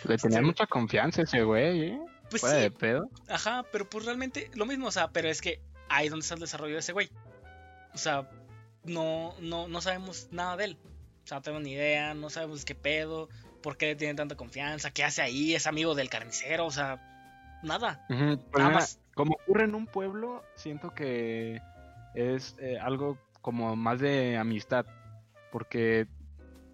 [0.05, 0.45] le tenía Sí.
[0.45, 1.99] mucha confianza ese güey, ¿eh?
[2.31, 3.09] Pues sí, de pedo.
[3.27, 6.35] Ajá, pero pues realmente lo mismo, o sea, pero es que ahí es donde está
[6.35, 7.09] el desarrollo de ese güey.
[7.93, 8.29] O sea,
[8.85, 10.77] no, no, no sabemos nada de él.
[11.23, 13.27] O sea, no tenemos ni idea, no sabemos qué pedo,
[13.61, 17.59] por qué le tiene tanta confianza, qué hace ahí, es amigo del carnicero, o sea,
[17.63, 18.05] nada.
[18.07, 18.99] Pues Nada más.
[19.13, 21.61] Como ocurre en un pueblo, siento que
[22.15, 24.85] es eh, algo como más de amistad.
[25.51, 26.07] Porque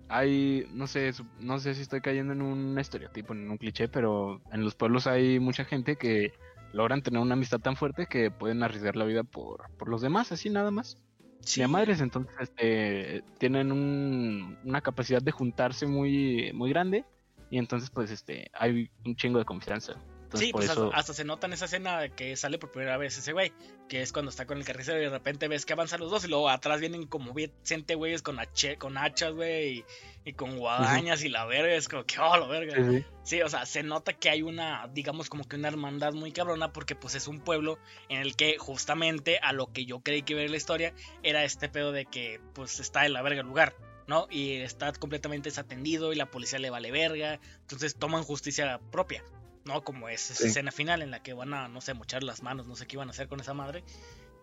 [0.10, 4.42] hay, no sé, no sé si estoy cayendo en un estereotipo, en un cliché, pero
[4.52, 6.34] en los pueblos hay mucha gente que
[6.74, 10.32] logran tener una amistad tan fuerte que pueden arriesgar la vida por, por los demás,
[10.32, 10.98] así nada más.
[11.42, 11.62] Sí.
[11.62, 17.06] a madres, entonces este, tienen una capacidad de juntarse muy, muy grande
[17.50, 19.94] y entonces pues este hay un chingo de confianza
[20.34, 23.54] sí, pues hasta, se nota en esa escena que sale por primera vez ese güey,
[23.88, 26.26] que es cuando está con el carnicero y de repente ves que avanzan los dos
[26.26, 28.38] y luego atrás vienen como 20 güeyes con,
[28.78, 29.86] con hachas, güey,
[30.26, 33.04] y, con guadañas y la verga, es como que, oh, la verga.
[33.24, 36.74] Sí, o sea, se nota que hay una, digamos, como que una hermandad muy cabrona
[36.74, 40.36] porque pues es un pueblo en el que justamente a lo que yo creí que
[40.36, 43.76] ver la historia era este pedo de que pues está en la verga el lugar.
[44.08, 44.28] ¿no?
[44.32, 49.24] Y está completamente desatendido y la policía le vale verga, entonces toman justicia propia.
[49.68, 49.84] ¿No?
[49.84, 52.68] Como es esa escena final en la que van a, no sé, mochar las manos,
[52.68, 53.84] no sé qué iban a hacer con esa madre.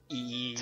[0.09, 0.55] Y,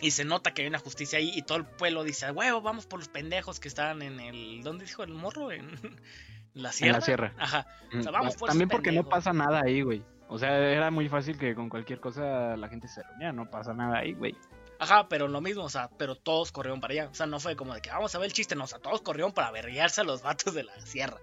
[0.00, 2.86] y se nota que hay una justicia ahí y todo el pueblo dice, huevo, vamos
[2.86, 5.52] por los pendejos que están en el, ¿dónde dijo el morro?
[5.52, 5.70] En
[6.54, 6.94] la sierra.
[6.94, 7.34] En la sierra.
[7.38, 7.66] Ajá.
[8.12, 10.02] vamos por También porque no pasa nada ahí, güey.
[10.28, 13.74] O sea, era muy fácil que con cualquier cosa la gente se reunía, no pasa
[13.74, 14.34] nada ahí, güey.
[14.78, 17.08] Ajá, pero lo mismo, o sea, pero todos corrieron para allá.
[17.10, 18.78] O sea, no fue como de que vamos a ver el chiste, no, o sea,
[18.78, 21.18] todos corrieron para verguiarse a los vatos de la sierra.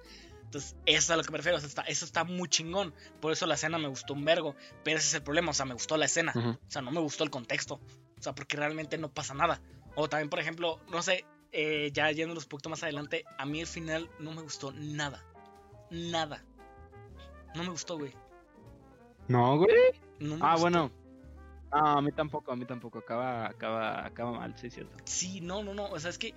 [0.51, 1.57] Entonces, eso es a lo que me refiero.
[1.57, 2.93] eso está muy chingón.
[3.21, 4.53] Por eso la escena me gustó un vergo.
[4.83, 5.51] Pero ese es el problema.
[5.51, 6.33] O sea, me gustó la escena.
[6.35, 7.75] O sea, no me gustó el contexto.
[8.19, 9.61] O sea, porque realmente no pasa nada.
[9.95, 13.61] O también, por ejemplo, no sé, eh, ya yéndonos un poquito más adelante, a mí
[13.61, 15.23] el final no me gustó nada.
[15.89, 16.43] Nada.
[17.55, 18.13] No me gustó, güey.
[19.29, 19.71] No, güey.
[20.41, 20.91] ah, bueno.
[21.71, 22.99] Ah, a mí tampoco, a mí tampoco.
[22.99, 24.97] Acaba, acaba, acaba mal, sí, cierto.
[25.05, 25.85] Sí, no, no, no.
[25.85, 26.35] O sea, es que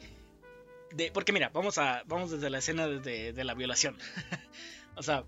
[1.12, 3.96] porque mira, vamos a vamos desde la escena de, la violación.
[4.96, 5.24] o sea,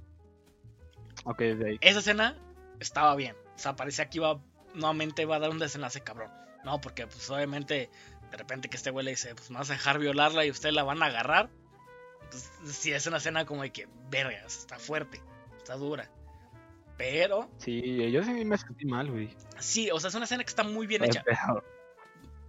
[1.81, 2.37] esa escena
[2.81, 3.37] estaba bien.
[3.55, 4.41] O sea, parecía que iba
[4.75, 6.31] nuevamente va a dar un desenlace cabrón.
[6.65, 7.91] No, porque pues obviamente
[8.31, 10.75] de repente que este güey le dice, pues me vas a dejar violarla y ustedes
[10.75, 11.49] la van a agarrar.
[12.31, 15.21] Pues sí es una escena como de que, vergas, está fuerte,
[15.57, 16.11] está dura.
[16.97, 17.49] Pero...
[17.59, 19.31] Sí, yo sí me sentí mal, güey.
[19.59, 21.23] Sí, o sea, es una escena que está muy bien hecha.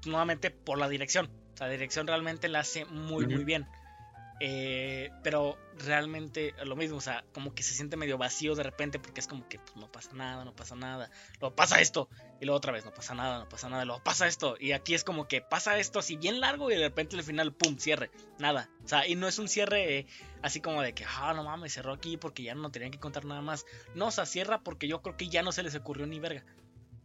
[0.05, 1.29] Nuevamente por la dirección.
[1.59, 3.67] La dirección realmente la hace muy, muy bien.
[4.39, 8.99] Eh, pero realmente lo mismo, o sea, como que se siente medio vacío de repente
[8.99, 12.07] porque es como que pues, no pasa nada, no pasa nada, luego pasa esto
[12.39, 14.93] y luego otra vez no pasa nada, no pasa nada, luego pasa esto y aquí
[14.93, 18.11] es como que pasa esto así bien largo y de repente al final, ¡pum!, cierre,
[18.37, 20.05] nada, o sea, y no es un cierre
[20.43, 23.25] así como de que, ah, no mames, cerró aquí porque ya no tenían que contar
[23.25, 23.65] nada más,
[23.95, 26.45] no, o sea, cierra porque yo creo que ya no se les ocurrió ni verga,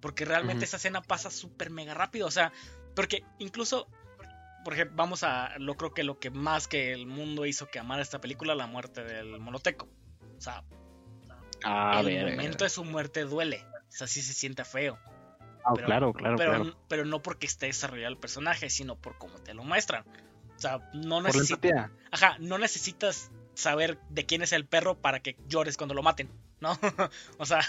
[0.01, 2.53] porque realmente esa escena pasa súper mega rápido, o sea,
[2.95, 3.89] porque incluso
[4.65, 7.79] por ejemplo, vamos a, lo creo que lo que más que el mundo hizo que
[7.79, 9.89] amara esta película, la muerte del monoteco.
[10.37, 10.65] O sea,
[11.65, 13.65] ah, el momento de su muerte duele.
[13.89, 14.99] O sea, sí se siente feo.
[15.65, 19.55] Ah, claro, claro, pero, Pero no porque esté desarrollado el personaje, sino por cómo te
[19.55, 20.05] lo muestran.
[20.57, 21.91] O sea, no necesitas.
[22.11, 26.31] Ajá, no necesitas saber de quién es el perro para que llores cuando lo maten,
[26.63, 26.79] ¿no?
[27.39, 27.61] o sea,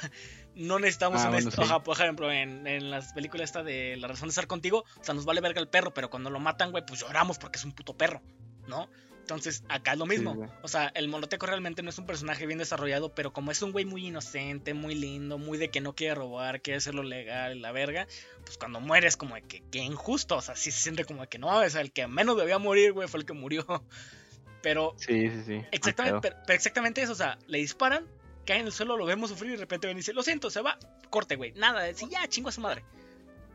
[0.56, 4.48] no necesitamos ah, un por ejemplo, en, las películas esta de La razón de estar
[4.48, 7.38] contigo, o sea, nos vale verga el perro, pero cuando lo matan, güey, pues lloramos
[7.40, 8.22] porque es un puto perro,
[8.68, 8.88] ¿no?
[9.20, 10.50] Entonces, acá es lo mismo.
[10.62, 13.72] o sea, el monoteco realmente no es un personaje bien desarrollado, pero como es un
[13.72, 17.72] güey muy inocente, muy lindo, muy de que no quiere robar, quiere hacerlo legal, la
[17.72, 18.06] verga,
[18.44, 21.22] pues cuando muere es como de que, que injusto, o sea, sí se siente como
[21.22, 23.66] de que no, es el que menos debía morir, güey, fue el que murió.
[24.62, 24.94] Pero.
[24.98, 25.62] Sí, sí, sí.
[25.72, 28.08] Exactamente, pero exactamente eso, o sea, le disparan,
[28.46, 30.50] cae en el suelo, lo vemos sufrir y de repente ven y dice, lo siento,
[30.50, 30.78] se va,
[31.10, 32.84] corte, güey, nada, sí, ya, chingo a su madre.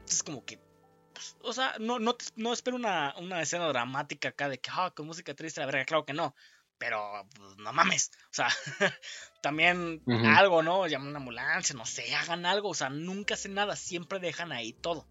[0.00, 0.58] Entonces, como que,
[1.12, 4.92] pues, o sea, no, no, no espero una, una, escena dramática acá de que, ah,
[4.94, 6.34] con música triste, la verga, claro que no.
[6.78, 8.48] Pero, pues, no mames, o sea,
[9.42, 10.86] también algo, ¿no?
[10.86, 14.72] Llaman una ambulancia, no sé, hagan algo, o sea, nunca hacen nada, siempre dejan ahí
[14.72, 15.08] todo.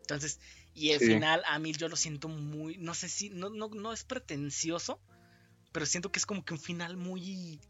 [0.00, 0.40] Entonces,
[0.74, 3.92] y el final, a mí yo lo siento muy, no sé si, no, no, no
[3.92, 5.00] es pretencioso,
[5.72, 7.60] pero siento que es como que un final muy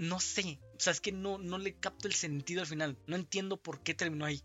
[0.00, 3.16] no sé, o sea, es que no, no le capto el sentido al final, no
[3.16, 4.42] entiendo por qué terminó ahí.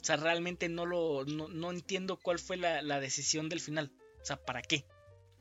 [0.00, 3.92] O sea, realmente no lo, no, entiendo cuál fue la, decisión del final.
[4.22, 4.86] O sea, ¿para qué?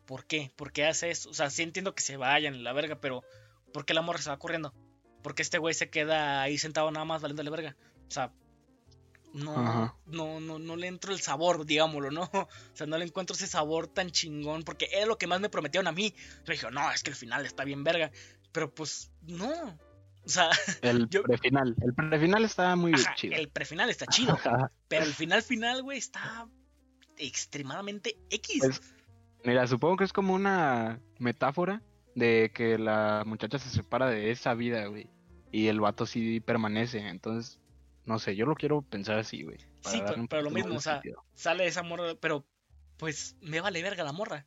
[0.06, 0.52] ¿Por qué?
[0.58, 1.30] ¿Por qué hace eso?
[1.30, 3.24] O sea, sí entiendo que se vayan la verga, pero
[3.72, 4.74] ¿por qué la morra se va corriendo?
[5.24, 7.78] ¿Por qué este güey se queda ahí sentado nada más valiendo la verga?
[8.10, 8.34] O sea,
[9.32, 12.24] no, no, no, no le entro el sabor, digámoslo, ¿no?
[12.34, 15.48] O sea, no le encuentro ese sabor tan chingón, porque era lo que más me
[15.48, 16.14] prometieron a mí.
[16.44, 18.12] Yo dije, no, es que el final está bien verga.
[18.52, 19.78] Pero pues no.
[20.26, 20.50] O sea,
[20.82, 21.76] el prefinal.
[21.82, 23.36] El prefinal está muy chido.
[23.36, 24.38] El prefinal está chido.
[24.88, 26.48] pero el final final, güey, está
[27.18, 28.60] extremadamente X.
[28.60, 28.82] Pues,
[29.44, 31.82] mira, supongo que es como una metáfora
[32.16, 35.10] de que la muchacha se separa de esa vida, güey.
[35.52, 37.00] Y el vato sí permanece.
[37.00, 37.60] Entonces,
[38.06, 39.58] No sé, yo lo quiero pensar así, güey.
[39.82, 41.02] Sí, pero, pero lo mismo, o sea,
[41.34, 42.46] sale esa morra, pero
[42.98, 44.46] pues me vale verga la morra.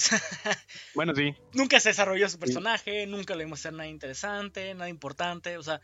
[0.94, 1.34] Bueno, sí.
[1.52, 5.80] nunca se desarrolló su personaje, nunca le vimos hacer nada interesante, nada importante, o sea,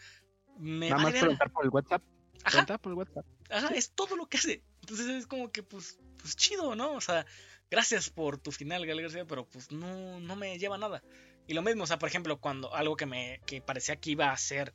[0.59, 2.03] me Nada más preguntar por el WhatsApp.
[2.45, 3.27] Ajá, Preguntar por el WhatsApp.
[3.51, 4.63] ajá, es todo lo que hace.
[4.83, 6.93] Entonces es como que, pues, pues chido, ¿no?
[6.93, 7.27] O sea,
[7.71, 11.03] gracias por tu final, Gal García, pero pues no, no me lleva a nada.
[11.47, 14.31] Y lo mismo, o sea, por ejemplo, cuando algo que me que parecía que iba
[14.31, 14.73] a ser,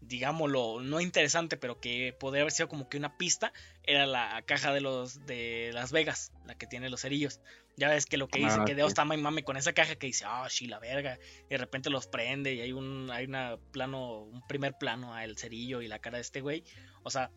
[0.00, 4.72] digámoslo, no interesante, pero que podría haber sido como que una pista, era la caja
[4.72, 7.40] de los de Las Vegas, la que tiene los cerillos.
[7.76, 8.74] Ya ves que lo que dice, Ah, que.
[8.74, 11.18] Dios está mame mame con esa caja que dice, ah, sí, la verga.
[11.46, 15.38] Y de repente los prende y hay un, hay una plano, un primer plano al
[15.38, 16.64] cerillo y la cara de este güey.
[17.04, 17.30] O sea,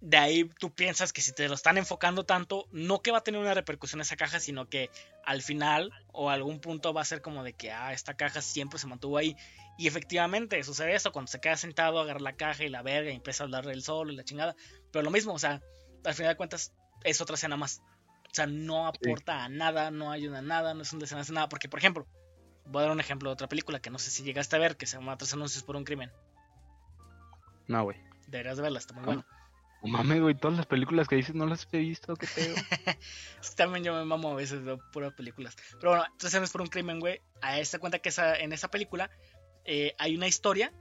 [0.00, 3.22] de ahí tú piensas que si te lo están enfocando tanto, no que va a
[3.22, 4.90] tener una repercusión esa caja, sino que
[5.24, 8.78] al final o algún punto va a ser como de que, ah, esta caja siempre
[8.78, 9.36] se mantuvo ahí.
[9.76, 13.14] Y efectivamente sucede eso cuando se queda sentado, agarra la caja y la verga y
[13.14, 14.56] empieza a hablar del solo y la chingada.
[14.90, 15.60] Pero lo mismo, o sea,
[16.04, 16.72] al final de cuentas
[17.04, 17.82] es otra escena más.
[18.30, 21.48] O sea, no aporta a nada, no ayuda a nada, no es un desenlace nada.
[21.48, 22.06] Porque, por ejemplo,
[22.64, 24.76] voy a dar un ejemplo de otra película que no sé si llegaste a ver,
[24.76, 26.10] que se llama Tres anuncios por un crimen.
[27.66, 27.98] No, güey.
[28.28, 29.26] Deberías de verla, está muy buena.
[29.82, 30.34] No mames, güey.
[30.34, 32.14] Todas las películas que dices no las he visto.
[32.14, 32.54] ¿Qué pedo?
[33.42, 35.56] Es también yo me mamo a veces de puras películas.
[35.78, 37.20] Pero bueno, Tres años por un crimen, güey.
[37.40, 39.10] A esta cuenta que esa, en esa película
[39.64, 40.72] eh, hay una historia,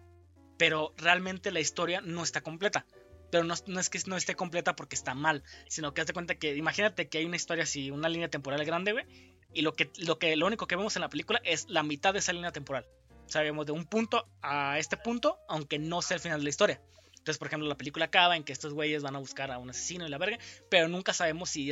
[0.58, 2.86] pero realmente la historia no está completa.
[3.32, 6.36] Pero no, no es que no esté completa porque está mal, sino que hazte cuenta
[6.36, 9.06] que, imagínate que hay una historia así, una línea temporal grande, güey,
[9.54, 12.14] y lo que, lo que lo único que vemos en la película es la mitad
[12.14, 12.88] de esa línea temporal.
[13.26, 16.46] O sea, vemos de un punto a este punto, aunque no sea el final de
[16.46, 16.82] la historia.
[17.20, 19.70] Entonces, por ejemplo, la película acaba en que estos güeyes van a buscar a un
[19.70, 21.72] asesino y la verga, pero nunca sabemos si,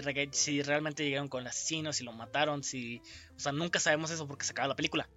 [0.61, 3.01] realmente llegaron con el asesino, si lo mataron, si...
[3.35, 5.09] O sea, nunca sabemos eso porque se acaba la película.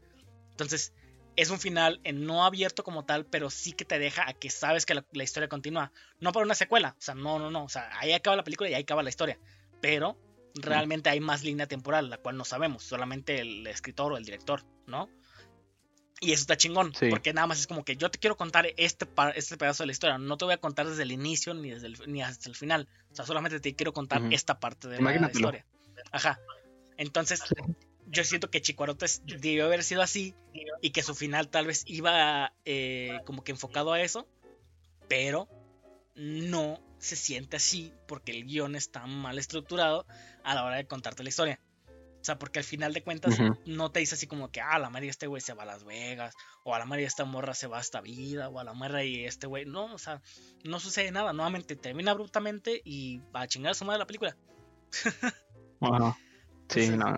[0.52, 0.94] Entonces,
[1.36, 4.50] es un final en no abierto como tal, pero sí que te deja a que
[4.50, 5.92] sabes que la, la historia continúa.
[6.20, 7.64] No para una secuela, o sea, no, no, no.
[7.64, 9.38] O sea, ahí acaba la película y ahí acaba la historia.
[9.80, 10.16] Pero
[10.54, 14.64] realmente hay más línea temporal, la cual no sabemos, solamente el escritor o el director,
[14.86, 15.08] ¿no?
[16.22, 17.08] Y eso está chingón, Sí.
[17.08, 19.92] porque nada más es como que yo te quiero contar este, este pedazo de la
[19.92, 20.18] historia.
[20.18, 22.88] No te voy a contar desde el inicio ni, desde el- ni hasta el final.
[23.10, 25.64] O sea, solamente te quiero contar esta parte de la historia.
[26.12, 26.38] Ajá.
[26.98, 27.42] Entonces,
[28.06, 30.34] yo siento que Chicuarotes debió haber sido así
[30.82, 34.28] y que su final tal vez iba eh, como que enfocado a eso,
[35.08, 35.48] pero
[36.14, 40.06] no se siente así porque el guion está mal estructurado
[40.44, 41.60] a la hora de contarte la historia.
[42.20, 44.90] O sea, porque al final de cuentas no te dice así como que, ah, la
[44.90, 47.66] madre este güey se va a Las Vegas, o a la madre esta morra se
[47.66, 49.64] va a esta vida, o a la madre y este güey.
[49.64, 50.20] No, o sea,
[50.64, 51.32] no sucede nada.
[51.32, 54.36] Nuevamente termina abruptamente y va a chingar a su madre la película.
[55.80, 56.18] Ajá.
[56.68, 57.16] Sí, Entonces, no.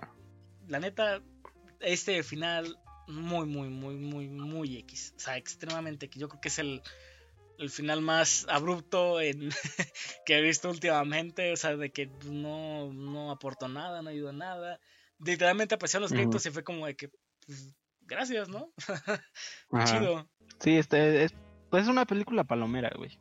[0.67, 1.21] La neta,
[1.81, 5.13] este final muy, muy, muy, muy, muy X.
[5.17, 6.19] O sea, extremadamente X.
[6.19, 6.81] Yo creo que es el,
[7.57, 9.49] el final más abrupto en,
[10.25, 11.51] que he visto últimamente.
[11.51, 14.79] O sea, de que no, no aportó nada, no ayudó a nada.
[15.19, 17.09] Literalmente aparecieron los créditos y fue como de que,
[17.45, 18.73] pues, gracias, ¿no?
[19.85, 20.27] Chido.
[20.59, 21.33] Sí, este es,
[21.69, 23.17] pues es una película palomera, güey.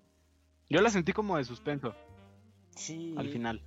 [0.68, 1.95] Yo la sentí como de suspenso
[2.77, 3.14] Sí.
[3.16, 3.62] al final.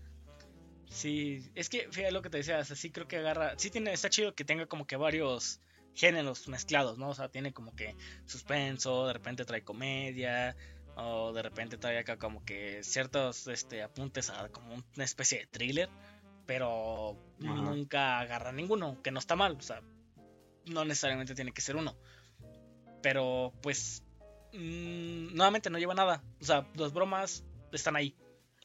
[0.90, 3.70] Sí, es que fíjate lo que te decía, o sea, sí creo que agarra, sí
[3.70, 5.60] tiene, está chido que tenga como que varios
[5.96, 7.10] géneros mezclados, ¿no?
[7.10, 10.56] O sea, tiene como que suspenso, de repente trae comedia,
[10.96, 15.48] o de repente trae acá como que ciertos este, apuntes a como una especie de
[15.48, 15.90] thriller,
[16.46, 19.82] pero nunca agarra ninguno, que no está mal, o sea,
[20.66, 21.96] no necesariamente tiene que ser uno.
[23.02, 24.04] Pero pues,
[24.54, 28.16] mm, nuevamente no lleva nada, o sea, las bromas están ahí.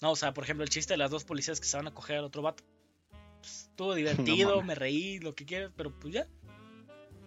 [0.01, 1.95] No, o sea, por ejemplo, el chiste de las dos policías que se van a
[1.95, 2.65] coger al otro vato.
[3.41, 6.27] Pues, estuvo divertido, me reí, lo que quieras, pero pues ya.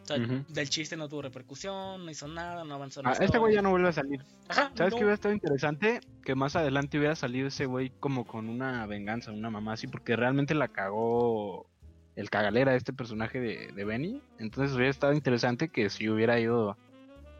[0.03, 0.43] O sea, Ujú.
[0.49, 3.61] del chiste no tuvo repercusión, no hizo nada, no avanzó en Ah, este güey ya
[3.61, 4.21] no vuelve a salir.
[4.49, 4.97] Ajá, ¿Sabes no.
[4.97, 6.01] qué hubiera estado interesante?
[6.25, 10.15] Que más adelante hubiera salido ese güey como con una venganza, una mamá así, porque
[10.17, 11.69] realmente la cagó
[12.15, 14.21] el cagalera este personaje de, de Benny.
[14.39, 16.77] Entonces hubiera estado interesante que si hubiera ido,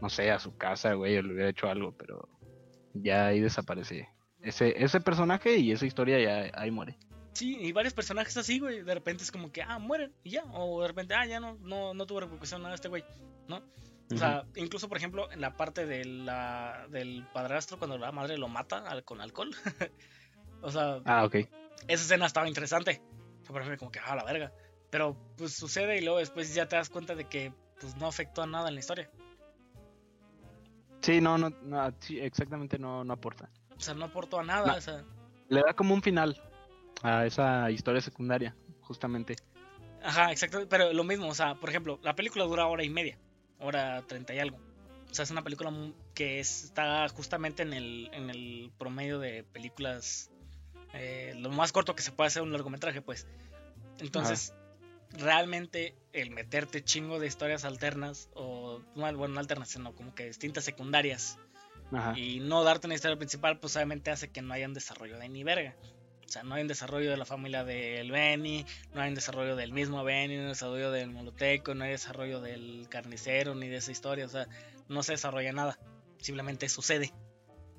[0.00, 2.28] no sé, a su casa, güey, o le hubiera hecho algo, pero
[2.94, 4.08] ya ahí desaparece.
[4.40, 6.96] Ese, ese personaje y esa historia ya ahí muere.
[7.34, 8.82] Sí, y varios personajes así, güey.
[8.82, 10.44] De repente es como que, ah, mueren y ya.
[10.52, 13.04] O de repente, ah, ya no, no, no tuvo repercusión nada este güey,
[13.48, 13.60] ¿no?
[14.12, 18.38] O sea, incluso por ejemplo, en la parte de la, del padrastro, cuando la madre
[18.38, 19.50] lo mata al- con alcohol.
[20.62, 21.34] o sea, Ah, ok.
[21.34, 23.02] esa escena estaba interesante.
[23.50, 24.52] Para mí como que, ah, la verga.
[24.90, 28.42] Pero pues sucede y luego después ya te das cuenta de que pues no afectó
[28.42, 29.10] a nada en la historia.
[31.00, 33.50] Sí, no, no, no, sí, exactamente no, no aporta.
[33.76, 34.66] O sea, no aportó a nada.
[34.72, 34.78] No.
[34.78, 35.04] O sea,
[35.48, 36.40] Le da como un final
[37.04, 39.36] a esa historia secundaria, justamente.
[40.02, 40.68] ajá, exactamente.
[40.70, 43.18] Pero lo mismo, o sea, por ejemplo, la película dura hora y media.
[43.60, 44.58] Hora treinta y algo.
[45.10, 45.72] O sea, es una película
[46.14, 50.30] que está justamente en el, en el promedio de películas.
[50.94, 53.26] Eh, lo más corto que se puede hacer un largometraje, pues.
[54.00, 54.54] Entonces,
[55.10, 60.64] realmente el meterte chingo de historias alternas, o bueno, no alternas, sino como que distintas
[60.64, 61.38] secundarias,
[62.16, 65.28] y no darte una historia principal, pues obviamente hace que no haya un desarrollo de
[65.28, 65.76] ni verga.
[66.26, 68.64] O sea, no hay un desarrollo de la familia del Benny,
[68.94, 71.90] no hay un desarrollo del mismo Benny, no hay un desarrollo del moloteco, no hay
[71.90, 74.26] desarrollo del carnicero, ni de esa historia.
[74.26, 74.48] O sea,
[74.88, 75.78] no se desarrolla nada.
[76.18, 77.12] Simplemente sucede.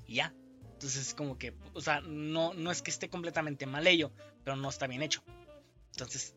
[0.07, 0.33] Y ya.
[0.73, 4.11] Entonces es como que, o sea, no, no es que esté completamente mal ello,
[4.43, 5.23] pero no está bien hecho.
[5.91, 6.35] Entonces,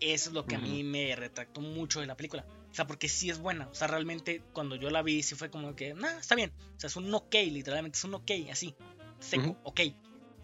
[0.00, 2.46] eso es lo que a mí me retractó mucho de la película.
[2.70, 3.68] O sea, porque sí es buena.
[3.68, 6.52] O sea, realmente cuando yo la vi, sí fue como que, nah, está bien.
[6.76, 8.74] O sea, es un ok, literalmente es un ok, así.
[9.18, 9.80] Seco, ok.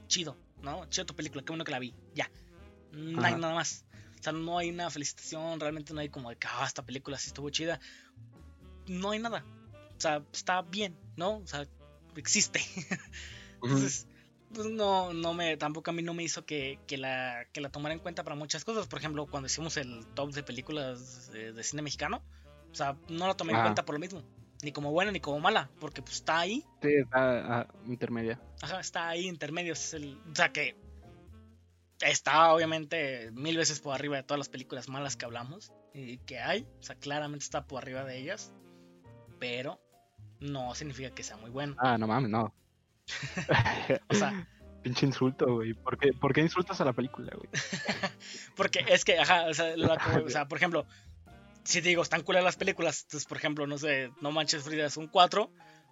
[0.08, 0.86] Chido, ¿no?
[0.86, 1.94] Chido tu película, qué bueno que la vi.
[2.14, 2.30] Ya.
[2.92, 3.84] No hay nada más.
[4.18, 7.18] O sea, no hay una felicitación, realmente no hay como de que, ah, esta película
[7.18, 7.80] sí estuvo chida.
[8.86, 9.44] No hay nada.
[9.96, 11.38] O sea, está bien, ¿no?
[11.38, 11.66] O sea,
[12.16, 12.60] existe.
[13.62, 14.06] Entonces,
[14.52, 17.94] pues no, no me, tampoco a mí no me hizo que, la, que la tomara
[17.94, 18.86] en cuenta para muchas cosas.
[18.86, 22.22] Por ejemplo, cuando hicimos el top de películas de, cine mexicano,
[22.70, 24.22] o sea, no la tomé en cuenta por lo mismo.
[24.62, 26.64] Ni como buena ni como mala, porque pues está ahí.
[26.82, 28.40] Sí, está intermedia.
[28.62, 29.74] Ajá, está ahí intermedio.
[29.74, 30.76] Es el, o sea que
[32.00, 36.38] está obviamente mil veces por arriba de todas las películas malas que hablamos y que
[36.40, 36.66] hay.
[36.80, 38.52] O sea, claramente está por arriba de ellas.
[39.38, 39.80] Pero
[40.40, 41.76] no significa que sea muy bueno.
[41.78, 42.54] Ah, no mames, no.
[44.08, 44.48] o sea.
[44.82, 45.74] Pinche insulto, güey.
[45.74, 45.98] ¿Por
[46.32, 47.48] qué, insultas a la película, güey?
[48.56, 49.54] Porque es que, ajá, o
[50.30, 50.86] sea, por ejemplo,
[51.66, 54.96] si digo, están culas las películas, entonces, por ejemplo, no sé, No Manches Frida es
[54.96, 55.50] un 4,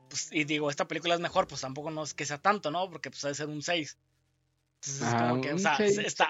[0.08, 2.88] pues, y digo, esta película es mejor, pues tampoco no es que sea tanto, ¿no?
[2.90, 3.98] Porque pues debe ser un 6.
[4.76, 6.28] Entonces, es como que, o sea, está,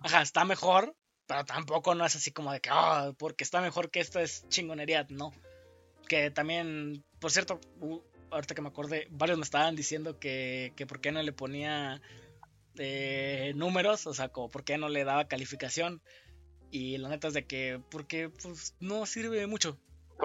[0.00, 0.94] ajá, está mejor,
[1.26, 4.48] pero tampoco no es así como de que, ah, porque está mejor que esta es
[4.48, 5.32] chingonería, no.
[6.08, 7.60] Que también, por cierto,
[8.30, 12.00] ahorita que me acordé, varios me estaban diciendo que, que por qué no le ponía
[12.78, 16.00] eh, números, o sea, como por qué no le daba calificación.
[16.70, 19.78] Y la neta es de que, porque pues no sirve mucho.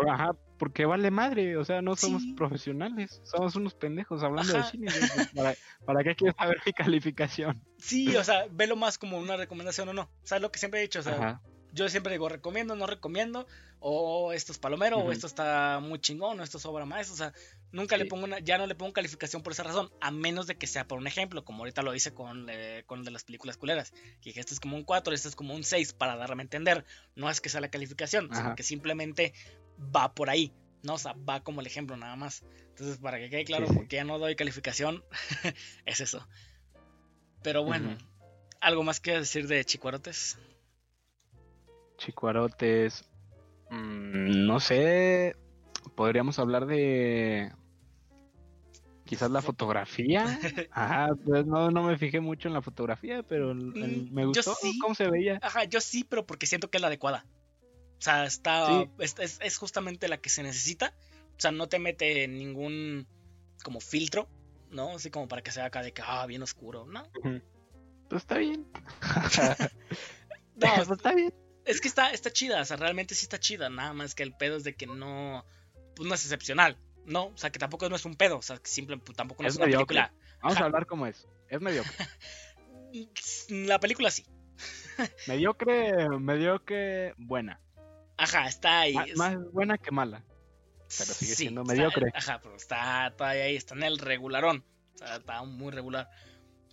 [0.10, 4.92] Ajá, porque vale madre, o sea, no somos profesionales, somos unos pendejos hablando de cine.
[5.36, 7.62] ¿Para, ¿Para, qué quieres saber mi calificación?
[7.78, 10.04] Sí, o sea, velo más como una recomendación o no.
[10.04, 11.42] O sea, lo que siempre he dicho, o sea,
[11.74, 13.48] yo siempre digo, recomiendo, no recomiendo,
[13.80, 17.18] o esto es palomero, o esto está muy chingón, o esto es obra maestra, o
[17.18, 17.34] sea,
[17.72, 20.56] nunca le pongo una, ya no le pongo calificación por esa razón, a menos de
[20.56, 23.58] que sea por un ejemplo, como ahorita lo hice con, eh, con de las películas
[23.58, 26.44] culeras, que dije, este es como un 4, este es como un 6, para darme
[26.44, 29.34] a entender, no es que sea la calificación, sino que simplemente
[29.94, 30.54] va por ahí,
[30.84, 30.94] ¿no?
[30.94, 32.44] O sea, va como el ejemplo nada más.
[32.70, 35.04] Entonces, para que quede claro, porque ya no doy calificación,
[35.86, 36.28] es eso.
[37.42, 37.98] Pero bueno,
[38.62, 40.38] ¿algo más que decir de Chicuarotes?
[42.04, 43.06] Chicuarotes.
[43.70, 45.36] Mm, no sé.
[45.96, 47.52] Podríamos hablar de.
[49.06, 50.40] Quizás la fotografía.
[50.72, 54.96] Ajá, pues no, no me fijé mucho en la fotografía, pero mm, me gustó cómo
[54.96, 55.40] se veía.
[55.42, 57.26] Ajá, yo sí, pero porque siento que es la adecuada.
[57.98, 58.86] O sea, está.
[59.00, 60.94] Es, justamente la que se necesita.
[61.38, 63.08] O sea, no te mete ningún
[63.64, 64.28] como filtro,
[64.72, 64.96] ¿no?
[64.96, 67.04] Así como para que sea acá de que, ah, bien oscuro, ¿no?
[68.10, 68.68] Pues está bien.
[70.56, 71.34] no, pues está bien.
[71.66, 74.34] Es que está, está chida, o sea, realmente sí está chida, nada más que el
[74.34, 75.46] pedo es de que no,
[75.96, 77.28] pues no es excepcional, ¿no?
[77.28, 79.50] O sea, que tampoco no es un pedo, o sea, que simple, pues, tampoco no
[79.50, 80.14] es, una película.
[80.42, 81.92] Vamos a hablar como es, es mediocre.
[83.50, 84.26] La película sí.
[85.28, 87.60] mediocre, mediocre, buena.
[88.18, 88.96] Ajá, está ahí.
[89.16, 90.24] más buena que mala.
[90.98, 92.12] Pero sigue siendo mediocre.
[92.14, 94.64] Ajá, pero está todavía ahí, está en el regularón.
[94.96, 96.10] O sea, está muy regular.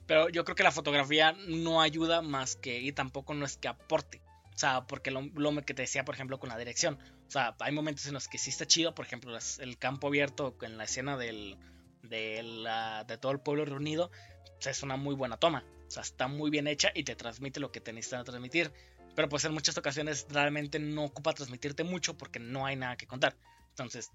[0.07, 3.68] Pero yo creo que la fotografía no ayuda más que, y tampoco no es que
[3.68, 4.20] aporte.
[4.61, 6.98] O sea, porque lo, lo, que te decía, por ejemplo, con la dirección.
[7.26, 10.54] O sea, hay momentos en los que sí está chido, por ejemplo, el campo abierto
[10.61, 11.56] en la escena del,
[12.02, 14.11] de, la, de todo el pueblo reunido,
[14.58, 15.64] o sea, es una muy buena toma.
[15.88, 18.70] O sea, está muy bien hecha y te transmite lo que te necesitan transmitir.
[19.16, 23.06] Pero pues en muchas ocasiones realmente no ocupa transmitirte mucho porque no hay nada que
[23.06, 23.38] contar.
[23.70, 24.11] Entonces,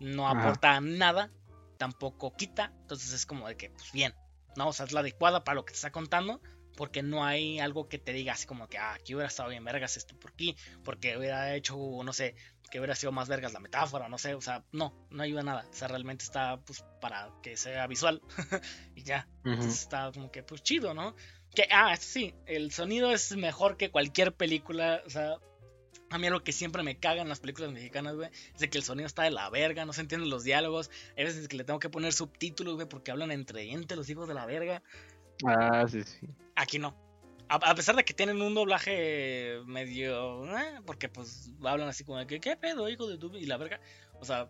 [0.00, 1.30] no aporta nada,
[1.76, 2.72] tampoco quita.
[2.80, 4.14] Entonces es como de que, pues bien,
[4.56, 4.68] ¿no?
[4.68, 6.40] O sea, es la adecuada para lo que te está contando
[6.76, 9.64] porque no hay algo que te diga así como que, ah, aquí hubiera estado bien
[9.64, 12.34] vergas esto por aquí, porque hubiera hecho, no sé,
[12.70, 15.66] que hubiera sido más vergas la metáfora, no sé, o sea, no, no ayuda nada,
[15.70, 18.22] o sea, realmente está pues para que sea visual
[18.94, 21.14] y ya, está como que pues chido, ¿no?
[21.54, 25.36] Que, ah, sí, el sonido es mejor que cualquier película, o sea,
[26.10, 28.78] a mí algo que siempre me caga en las películas mexicanas, güey, es de que
[28.78, 30.90] el sonido está de la verga, no se entienden los diálogos.
[31.16, 34.26] Hay veces que le tengo que poner subtítulos, güey, porque hablan entre ente los hijos
[34.26, 34.82] de la verga.
[35.46, 36.28] Ah, sí, sí.
[36.60, 36.94] Aquí no.
[37.48, 40.44] A, pesar de que tienen un doblaje medio.
[40.56, 43.34] Eh, porque pues hablan así como de que, ¿qué pedo, hijo de tu?
[43.34, 43.80] Y la verga.
[44.20, 44.48] O sea,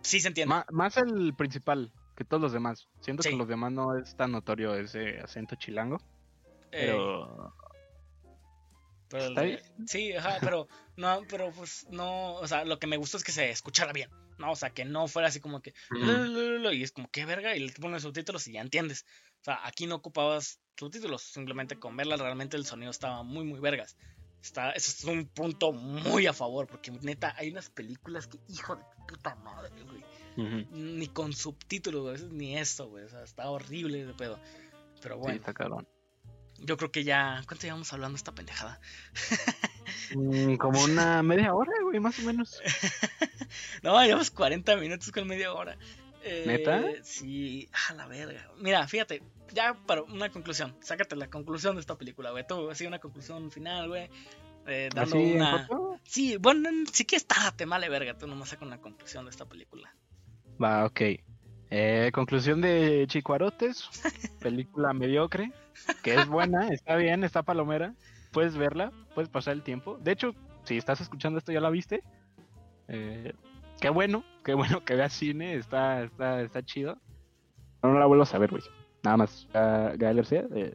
[0.00, 0.54] sí se entiende.
[0.70, 2.88] Más el principal que todos los demás.
[3.00, 3.28] Siento Sí.
[3.28, 5.98] que los demás no es tan notorio ese acento chilango.
[6.72, 7.54] Eh, Pero.
[9.10, 9.60] pero está bien.
[9.86, 10.66] Sí, ajá, pero
[10.96, 14.10] no, pero pues no, o sea, lo que me gustó es que se escuchara bien,
[14.38, 14.50] ¿no?
[14.52, 15.74] O sea, que no fuera así como que
[16.72, 19.04] y es como qué verga y le pones subtítulos y ya entiendes.
[19.40, 23.60] O sea, aquí no ocupabas subtítulos, simplemente con verla realmente el sonido estaba muy muy
[23.60, 23.96] vergas.
[24.42, 28.74] Está, ese es un punto muy a favor, porque neta, hay unas películas que, hijo
[28.74, 30.02] de puta madre, güey.
[30.72, 33.04] Ni con subtítulos, ni esto, güey.
[33.04, 34.40] O sea, está horrible de pedo.
[35.02, 35.86] Pero Sí, bueno, está cabrón.
[36.58, 37.42] yo creo que ya.
[37.46, 38.80] ¿Cuánto llevamos hablando esta pendejada?
[40.14, 42.60] Mm, como una media hora, güey, más o menos.
[43.82, 45.76] No, llevamos 40 minutos con media hora.
[46.22, 46.84] Eh, ¿Neta?
[47.02, 48.50] Sí, a la verga.
[48.58, 52.46] Mira, fíjate, ya para una conclusión, sácate la conclusión de esta película, güey.
[52.46, 54.10] Tú, así una conclusión final, güey.
[54.66, 55.68] eh, dando en una.
[56.04, 59.94] Sí, bueno, si quieres, te male verga, tú nomás saca una conclusión de esta película.
[60.62, 61.00] Va, ok.
[61.70, 63.88] Eh, conclusión de Chicuarotes.
[64.40, 65.52] película mediocre.
[66.02, 67.94] Que es buena, está bien, está palomera.
[68.32, 69.98] Puedes verla, puedes pasar el tiempo.
[69.98, 72.02] De hecho, si estás escuchando esto, ya la viste.
[72.88, 73.32] Eh,
[73.80, 76.98] qué bueno, qué bueno que veas cine, está, está, está chido.
[77.82, 78.62] No, no la vuelvo a ver, güey.
[79.02, 79.48] Nada más.
[79.52, 80.74] Gael García, eh,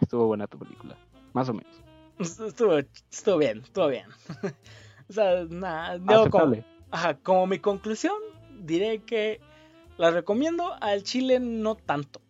[0.00, 0.96] estuvo buena tu película.
[1.32, 1.72] Más o menos.
[2.18, 4.06] Estuvo, estuvo bien, estuvo bien.
[5.08, 6.64] o sea, nada, como, Aceptable.
[6.90, 8.16] ajá, como mi conclusión,
[8.60, 9.40] diré que
[9.96, 12.20] la recomiendo al chile no tanto.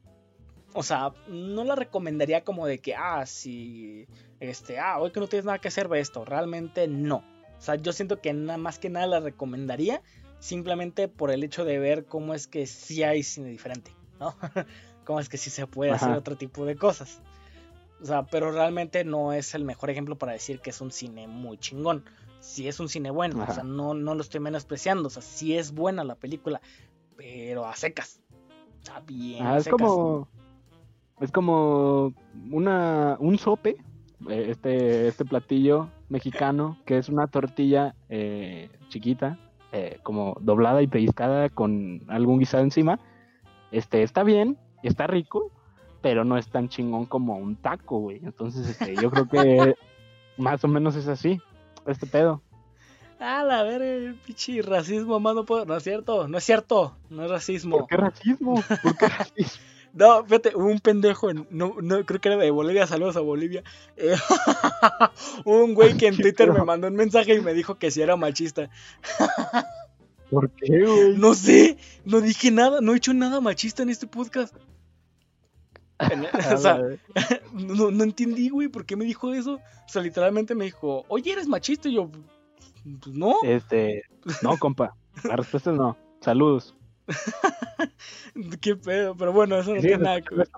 [0.73, 4.07] O sea, no la recomendaría como de que, ah, si,
[4.41, 6.25] este, ah, hoy que no tienes nada que hacer, ve esto.
[6.25, 7.23] Realmente no.
[7.65, 10.03] O sea, yo siento que nada más que nada la recomendaría
[10.39, 13.91] simplemente por el hecho de ver cómo es que sí hay cine diferente,
[14.21, 14.37] ¿no?
[15.07, 17.23] cómo es que sí se puede hacer otro tipo de cosas.
[18.03, 21.27] O sea, pero realmente no es el mejor ejemplo para decir que es un cine
[21.27, 22.05] muy chingón.
[22.39, 25.57] Sí es un cine bueno, o sea, no, no lo estoy menospreciando, o sea, sí
[25.57, 26.61] es buena la película,
[27.17, 28.21] pero a secas.
[28.83, 29.79] Sea, bien Ah, es secas.
[29.81, 30.29] como
[31.19, 32.13] es como
[32.51, 33.79] una un sope
[34.29, 39.39] eh, este este platillo mexicano que es una tortilla eh, chiquita
[39.73, 42.99] eh, como doblada y pellizcada con algún guisado encima
[43.71, 45.51] este está bien está rico
[46.01, 49.75] pero no es tan chingón como un taco güey entonces este, yo creo que
[50.37, 51.41] más o menos es así
[51.87, 52.43] este pedo
[53.21, 55.65] Ah, la verga, pinche racismo, más no puedo.
[55.65, 57.79] No es cierto, no es cierto, no es racismo.
[57.79, 58.63] ¿por qué racismo?
[58.83, 59.63] ¿por qué racismo?
[59.95, 63.21] No, fíjate, hubo un pendejo, en- no, no, creo que era de Bolivia, saludos a
[63.21, 63.63] Bolivia.
[63.97, 64.15] Eh,
[65.45, 68.17] un güey que en Twitter me mandó un mensaje y me dijo que si era
[68.17, 68.69] machista.
[70.31, 71.17] ¿por qué güey?
[71.17, 74.55] No sé, no dije nada, no he hecho nada machista en este podcast.
[76.53, 76.81] O sea,
[77.53, 79.55] no, no entendí, güey, por qué me dijo eso.
[79.55, 81.89] O sea, literalmente me dijo, oye, eres machista.
[81.89, 82.11] Y yo,
[83.01, 83.37] pues no.
[83.45, 84.03] Este,
[84.43, 84.97] no, compa.
[85.23, 85.97] La respuesta es no.
[86.21, 86.75] Saludos.
[88.61, 90.49] Qué pedo, pero bueno, eso no Sí, tiene nada que ver.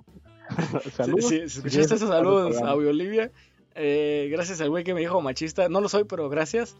[0.96, 1.28] Saludos.
[1.28, 3.30] Si, si- escuchaste esos saludos a Olivia,
[3.74, 5.68] eh, gracias al güey que me dijo machista.
[5.68, 6.76] No lo soy, pero gracias.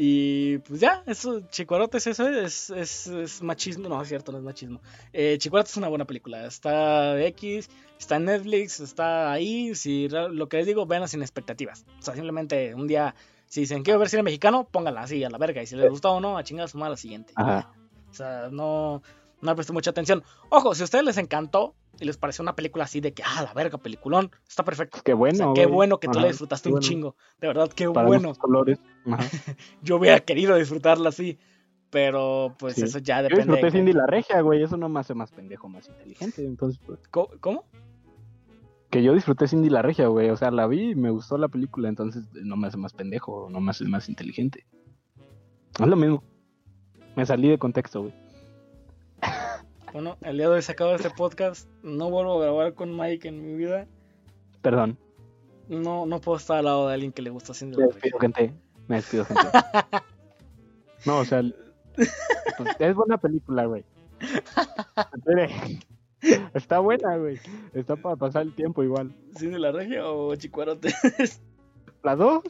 [0.00, 3.88] Y pues ya, eso, Chicuarotes, eso es, es, es machismo.
[3.88, 4.80] No, es cierto, no es machismo.
[5.12, 6.46] Eh, Chicuarotes es una buena película.
[6.46, 9.74] Está X, está en Netflix, está ahí.
[9.74, 11.84] Si lo que les digo, veanla sin expectativas.
[11.98, 15.38] O sea, simplemente un día, si dicen quiero ver cine mexicano, pónganla así a la
[15.38, 15.62] verga.
[15.62, 17.32] Y si les gustó o no, a chingar a su la siguiente.
[17.34, 17.72] Ajá.
[18.10, 19.02] O sea, no,
[19.40, 20.22] no presté mucha atención.
[20.50, 23.42] Ojo, si a ustedes les encantó y les pareció una película así de que, ah,
[23.42, 25.00] la verga, peliculón, está perfecto.
[25.04, 25.36] Qué O bueno.
[25.36, 26.86] sea, qué bueno que tú Ajá, la disfrutaste un bueno.
[26.86, 27.16] chingo.
[27.40, 28.34] De verdad, qué Para bueno.
[28.34, 28.78] colores.
[29.10, 29.24] Ajá.
[29.82, 31.38] Yo hubiera querido disfrutarla así.
[31.90, 32.82] Pero pues Sí.
[32.82, 33.44] eso ya Yo depende.
[33.44, 34.62] disfruté de- Cindy la regia, güey.
[34.62, 36.44] Eso no me hace más pendejo, más inteligente.
[36.44, 37.28] Entonces, pues, ¿Cómo?
[37.40, 37.64] ¿Cómo?
[38.90, 40.28] que yo disfruté Cindy la regia, güey.
[40.30, 41.88] O sea, la vi y me gustó la película.
[41.88, 43.48] Entonces, no me hace más pendejo.
[43.50, 44.66] No me hace más inteligente.
[45.80, 46.22] Es lo mismo.
[47.18, 48.14] Me salí de contexto, güey.
[49.92, 51.68] Bueno, el día de hoy se acaba este podcast.
[51.82, 53.88] No vuelvo a grabar con Mike en mi vida.
[54.62, 54.96] Perdón.
[55.66, 58.20] No, no puedo estar al lado de alguien que le gusta Cindy Me la despido,
[58.20, 58.54] gente.
[58.86, 59.42] Me despido, gente.
[61.06, 61.42] No, o sea,
[61.96, 63.84] pues, es buena película, güey.
[66.54, 67.40] Está buena, güey.
[67.74, 69.12] Está para pasar el tiempo igual.
[69.36, 70.94] ¿Cindy la regia o Chicuarote?
[72.04, 72.44] ¿Las dos?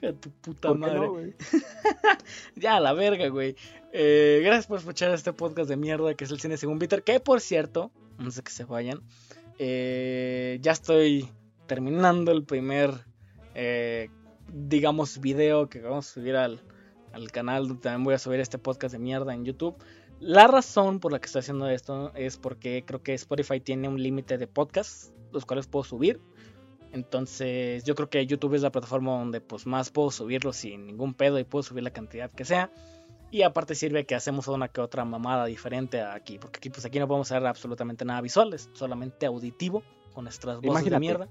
[0.00, 0.98] De tu puta ¿Por qué madre.
[0.98, 1.16] no?
[2.56, 3.56] Ya, la verga, güey.
[3.92, 7.02] Eh, gracias por escuchar este podcast de mierda que es el cine según Peter.
[7.02, 9.00] Que por cierto, no sé que se vayan.
[9.58, 11.28] eh, ya estoy
[11.66, 12.90] terminando el primer,
[13.54, 14.10] eh,
[14.52, 16.60] digamos, video que vamos a subir al,
[17.12, 17.80] al canal.
[17.80, 19.76] También voy a subir este podcast de mierda en YouTube.
[20.20, 24.02] La razón por la que estoy haciendo esto es porque creo que Spotify tiene un
[24.02, 26.20] límite de podcasts, los cuales puedo subir.
[26.92, 31.14] Entonces, yo creo que YouTube es la plataforma donde pues más puedo subirlo sin ningún
[31.14, 32.70] pedo y puedo subir la cantidad que sea.
[33.30, 36.98] Y aparte sirve que hacemos una que otra mamada diferente aquí, porque aquí, pues aquí
[36.98, 39.82] no podemos hacer absolutamente nada visual, es solamente auditivo,
[40.14, 41.00] con nuestras voces de Imagínate.
[41.00, 41.28] mierda.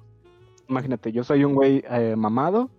[0.68, 2.70] Imagínate, yo soy un güey eh, mamado,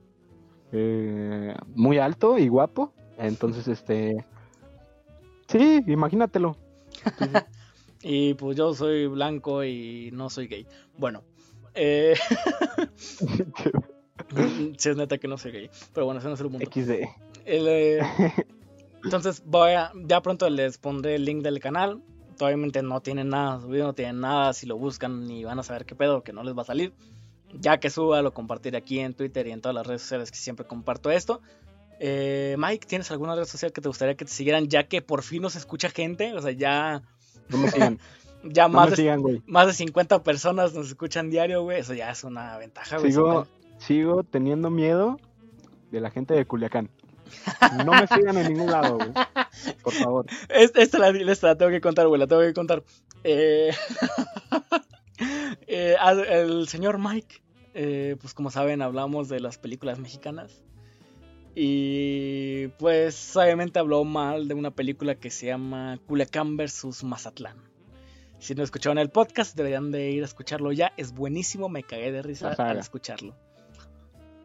[0.72, 2.93] eh, muy alto y guapo.
[3.18, 4.24] Entonces, este.
[5.49, 6.57] Sí, imagínatelo.
[8.09, 10.66] Y pues yo soy blanco y no soy gay.
[10.97, 11.24] Bueno,
[11.77, 12.16] eh...
[14.79, 16.70] sí es neta que no soy gay, pero bueno, ese no es el punto.
[16.70, 16.91] XD.
[17.45, 18.01] El, eh,
[19.05, 22.03] Entonces voy a, ya pronto les pondré el link del canal.
[22.41, 24.53] Obviamente no tienen nada subido, no tienen nada.
[24.53, 26.93] Si lo buscan ni van a saber qué pedo, que no les va a salir.
[27.53, 30.37] Ya que suba, lo compartiré aquí en Twitter y en todas las redes sociales que
[30.37, 31.41] siempre comparto esto.
[32.01, 34.68] Eh, Mike, ¿tienes alguna red social que te gustaría que te siguieran?
[34.68, 36.35] Ya que por fin nos escucha gente.
[36.35, 37.03] O sea, ya,
[37.49, 38.01] No me sigan.
[38.51, 41.80] Ya No más, de, sigan, más de 50 personas nos escuchan diario, güey.
[41.80, 43.12] Eso ya es una ventaja, güey.
[43.12, 43.47] Sigo,
[43.78, 45.18] sigo teniendo miedo
[45.90, 46.90] de la gente de Culiacán.
[47.84, 49.12] No me sigan en ningún lado, güey.
[49.82, 50.26] Por favor.
[50.49, 52.82] Es- Esta la, esta la tengo que contar, güey, la tengo que contar.
[53.24, 53.72] Eh,
[55.66, 55.97] eh,
[56.28, 57.42] el señor Mike,
[57.74, 60.62] eh, pues como saben, hablamos de las películas mexicanas.
[61.59, 67.57] Y pues obviamente habló mal de una película que se llama Culiacán versus Mazatlán.
[68.39, 70.93] Si no escucharon el podcast, deberían de ir a escucharlo ya.
[70.97, 73.34] Es buenísimo, me cagué de risa al escucharlo.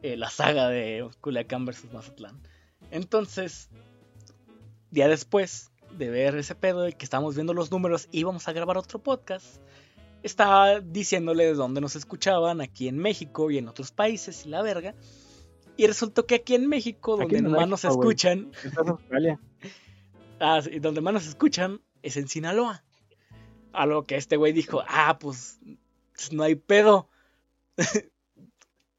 [0.01, 2.41] Eh, la saga de Culiacán versus Mazatlán.
[2.89, 3.69] Entonces,
[4.89, 8.77] día después de ver ese pedo y que estábamos viendo los números, íbamos a grabar
[8.77, 9.61] otro podcast.
[10.23, 14.95] Estaba diciéndoles dónde nos escuchaban, aquí en México y en otros países y la verga.
[15.77, 18.51] Y resultó que aquí en México, donde en más nos México, escuchan,
[20.39, 22.83] ah, sí, donde más nos escuchan es en Sinaloa.
[23.73, 25.59] A lo que este güey dijo, ah, pues
[26.31, 27.09] no hay pedo.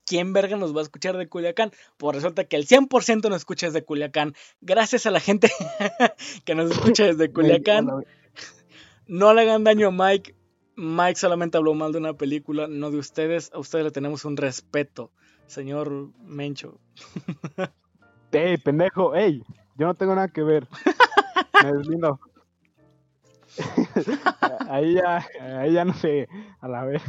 [0.05, 1.71] ¿Quién verga nos va a escuchar de Culiacán?
[1.97, 4.35] Pues resulta que el 100% nos escucha desde Culiacán.
[4.61, 5.51] Gracias a la gente
[6.45, 7.89] que nos escucha desde Culiacán.
[9.07, 10.35] No le hagan daño a Mike.
[10.75, 13.51] Mike solamente habló mal de una película, no de ustedes.
[13.53, 15.13] A ustedes le tenemos un respeto,
[15.47, 16.79] señor Mencho.
[18.33, 19.45] Ey, pendejo, ey,
[19.77, 20.67] yo no tengo nada que ver.
[21.63, 22.19] Me deslindo.
[24.69, 26.29] ahí ya, ahí ya no sé,
[26.61, 27.03] a la vez.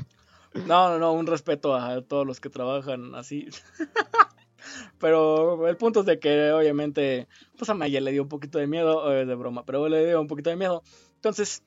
[0.68, 3.50] No, no, no, un respeto a todos los que trabajan así.
[5.00, 7.28] Pero el punto es de que obviamente,
[7.58, 10.22] pues a Maya le dio un poquito de miedo, eh, de broma, pero le dio
[10.22, 10.84] un poquito de miedo.
[11.16, 11.64] Entonces,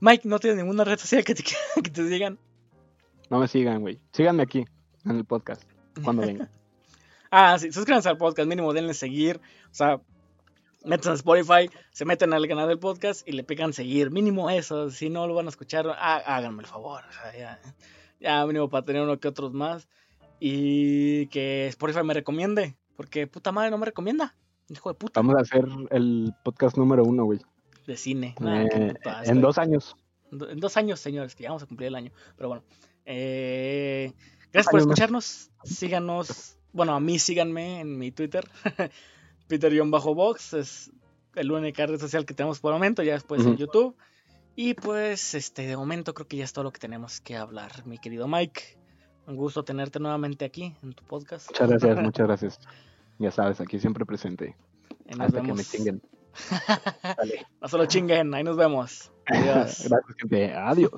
[0.00, 1.42] Mike, ¿no tiene ninguna red social que te,
[1.82, 2.38] que te digan?
[3.30, 3.98] No me sigan, güey.
[4.12, 4.66] Síganme aquí,
[5.04, 5.62] en el podcast,
[6.04, 6.50] cuando venga.
[7.30, 9.40] Ah, sí, suscríbanse al podcast, mínimo denle seguir.
[9.70, 10.00] O sea,
[10.84, 14.10] métanse a Spotify, se meten al canal del podcast y le pican seguir.
[14.10, 17.02] Mínimo eso, si no lo van a escuchar, há- háganme el favor.
[17.08, 17.60] o sea, ya,
[18.20, 19.88] ya mínimo para tener uno que otros más.
[20.40, 24.34] Y que Spotify me recomiende, porque puta madre no me recomienda.
[24.68, 25.20] Hijo de puta.
[25.20, 27.40] Vamos a hacer el podcast número uno, güey.
[27.86, 28.34] De cine.
[28.38, 29.32] Nah, Eh, asco.
[29.32, 29.96] en dos años.
[30.30, 32.12] En dos años, señores, que ya vamos a cumplir el año.
[32.36, 32.62] Pero bueno.
[33.06, 34.12] eh,
[34.52, 35.50] gracias por escucharnos.
[35.64, 36.56] Síganos.
[36.72, 38.46] Bueno, a mí síganme en mi Twitter.
[39.48, 40.92] Peter-Box es
[41.34, 43.02] el única red social que tenemos por el momento.
[43.02, 43.56] Ya después en.
[43.56, 43.96] YouTube.
[44.54, 47.86] Y pues, este, de momento creo que ya es todo lo que tenemos que hablar,
[47.86, 48.76] mi querido Mike.
[49.26, 51.48] Un gusto tenerte nuevamente aquí en tu podcast.
[51.50, 52.60] Muchas gracias, muchas gracias.
[53.18, 54.56] Ya sabes, aquí siempre presente.
[55.06, 55.70] Y nos Hasta que me vemos.
[55.70, 56.02] chinguen.
[57.16, 57.46] Dale.
[57.60, 59.12] No solo chinguen, ahí nos vemos.
[59.26, 59.88] Adiós.
[59.88, 60.52] Gracias, gente.
[60.54, 60.92] Adiós.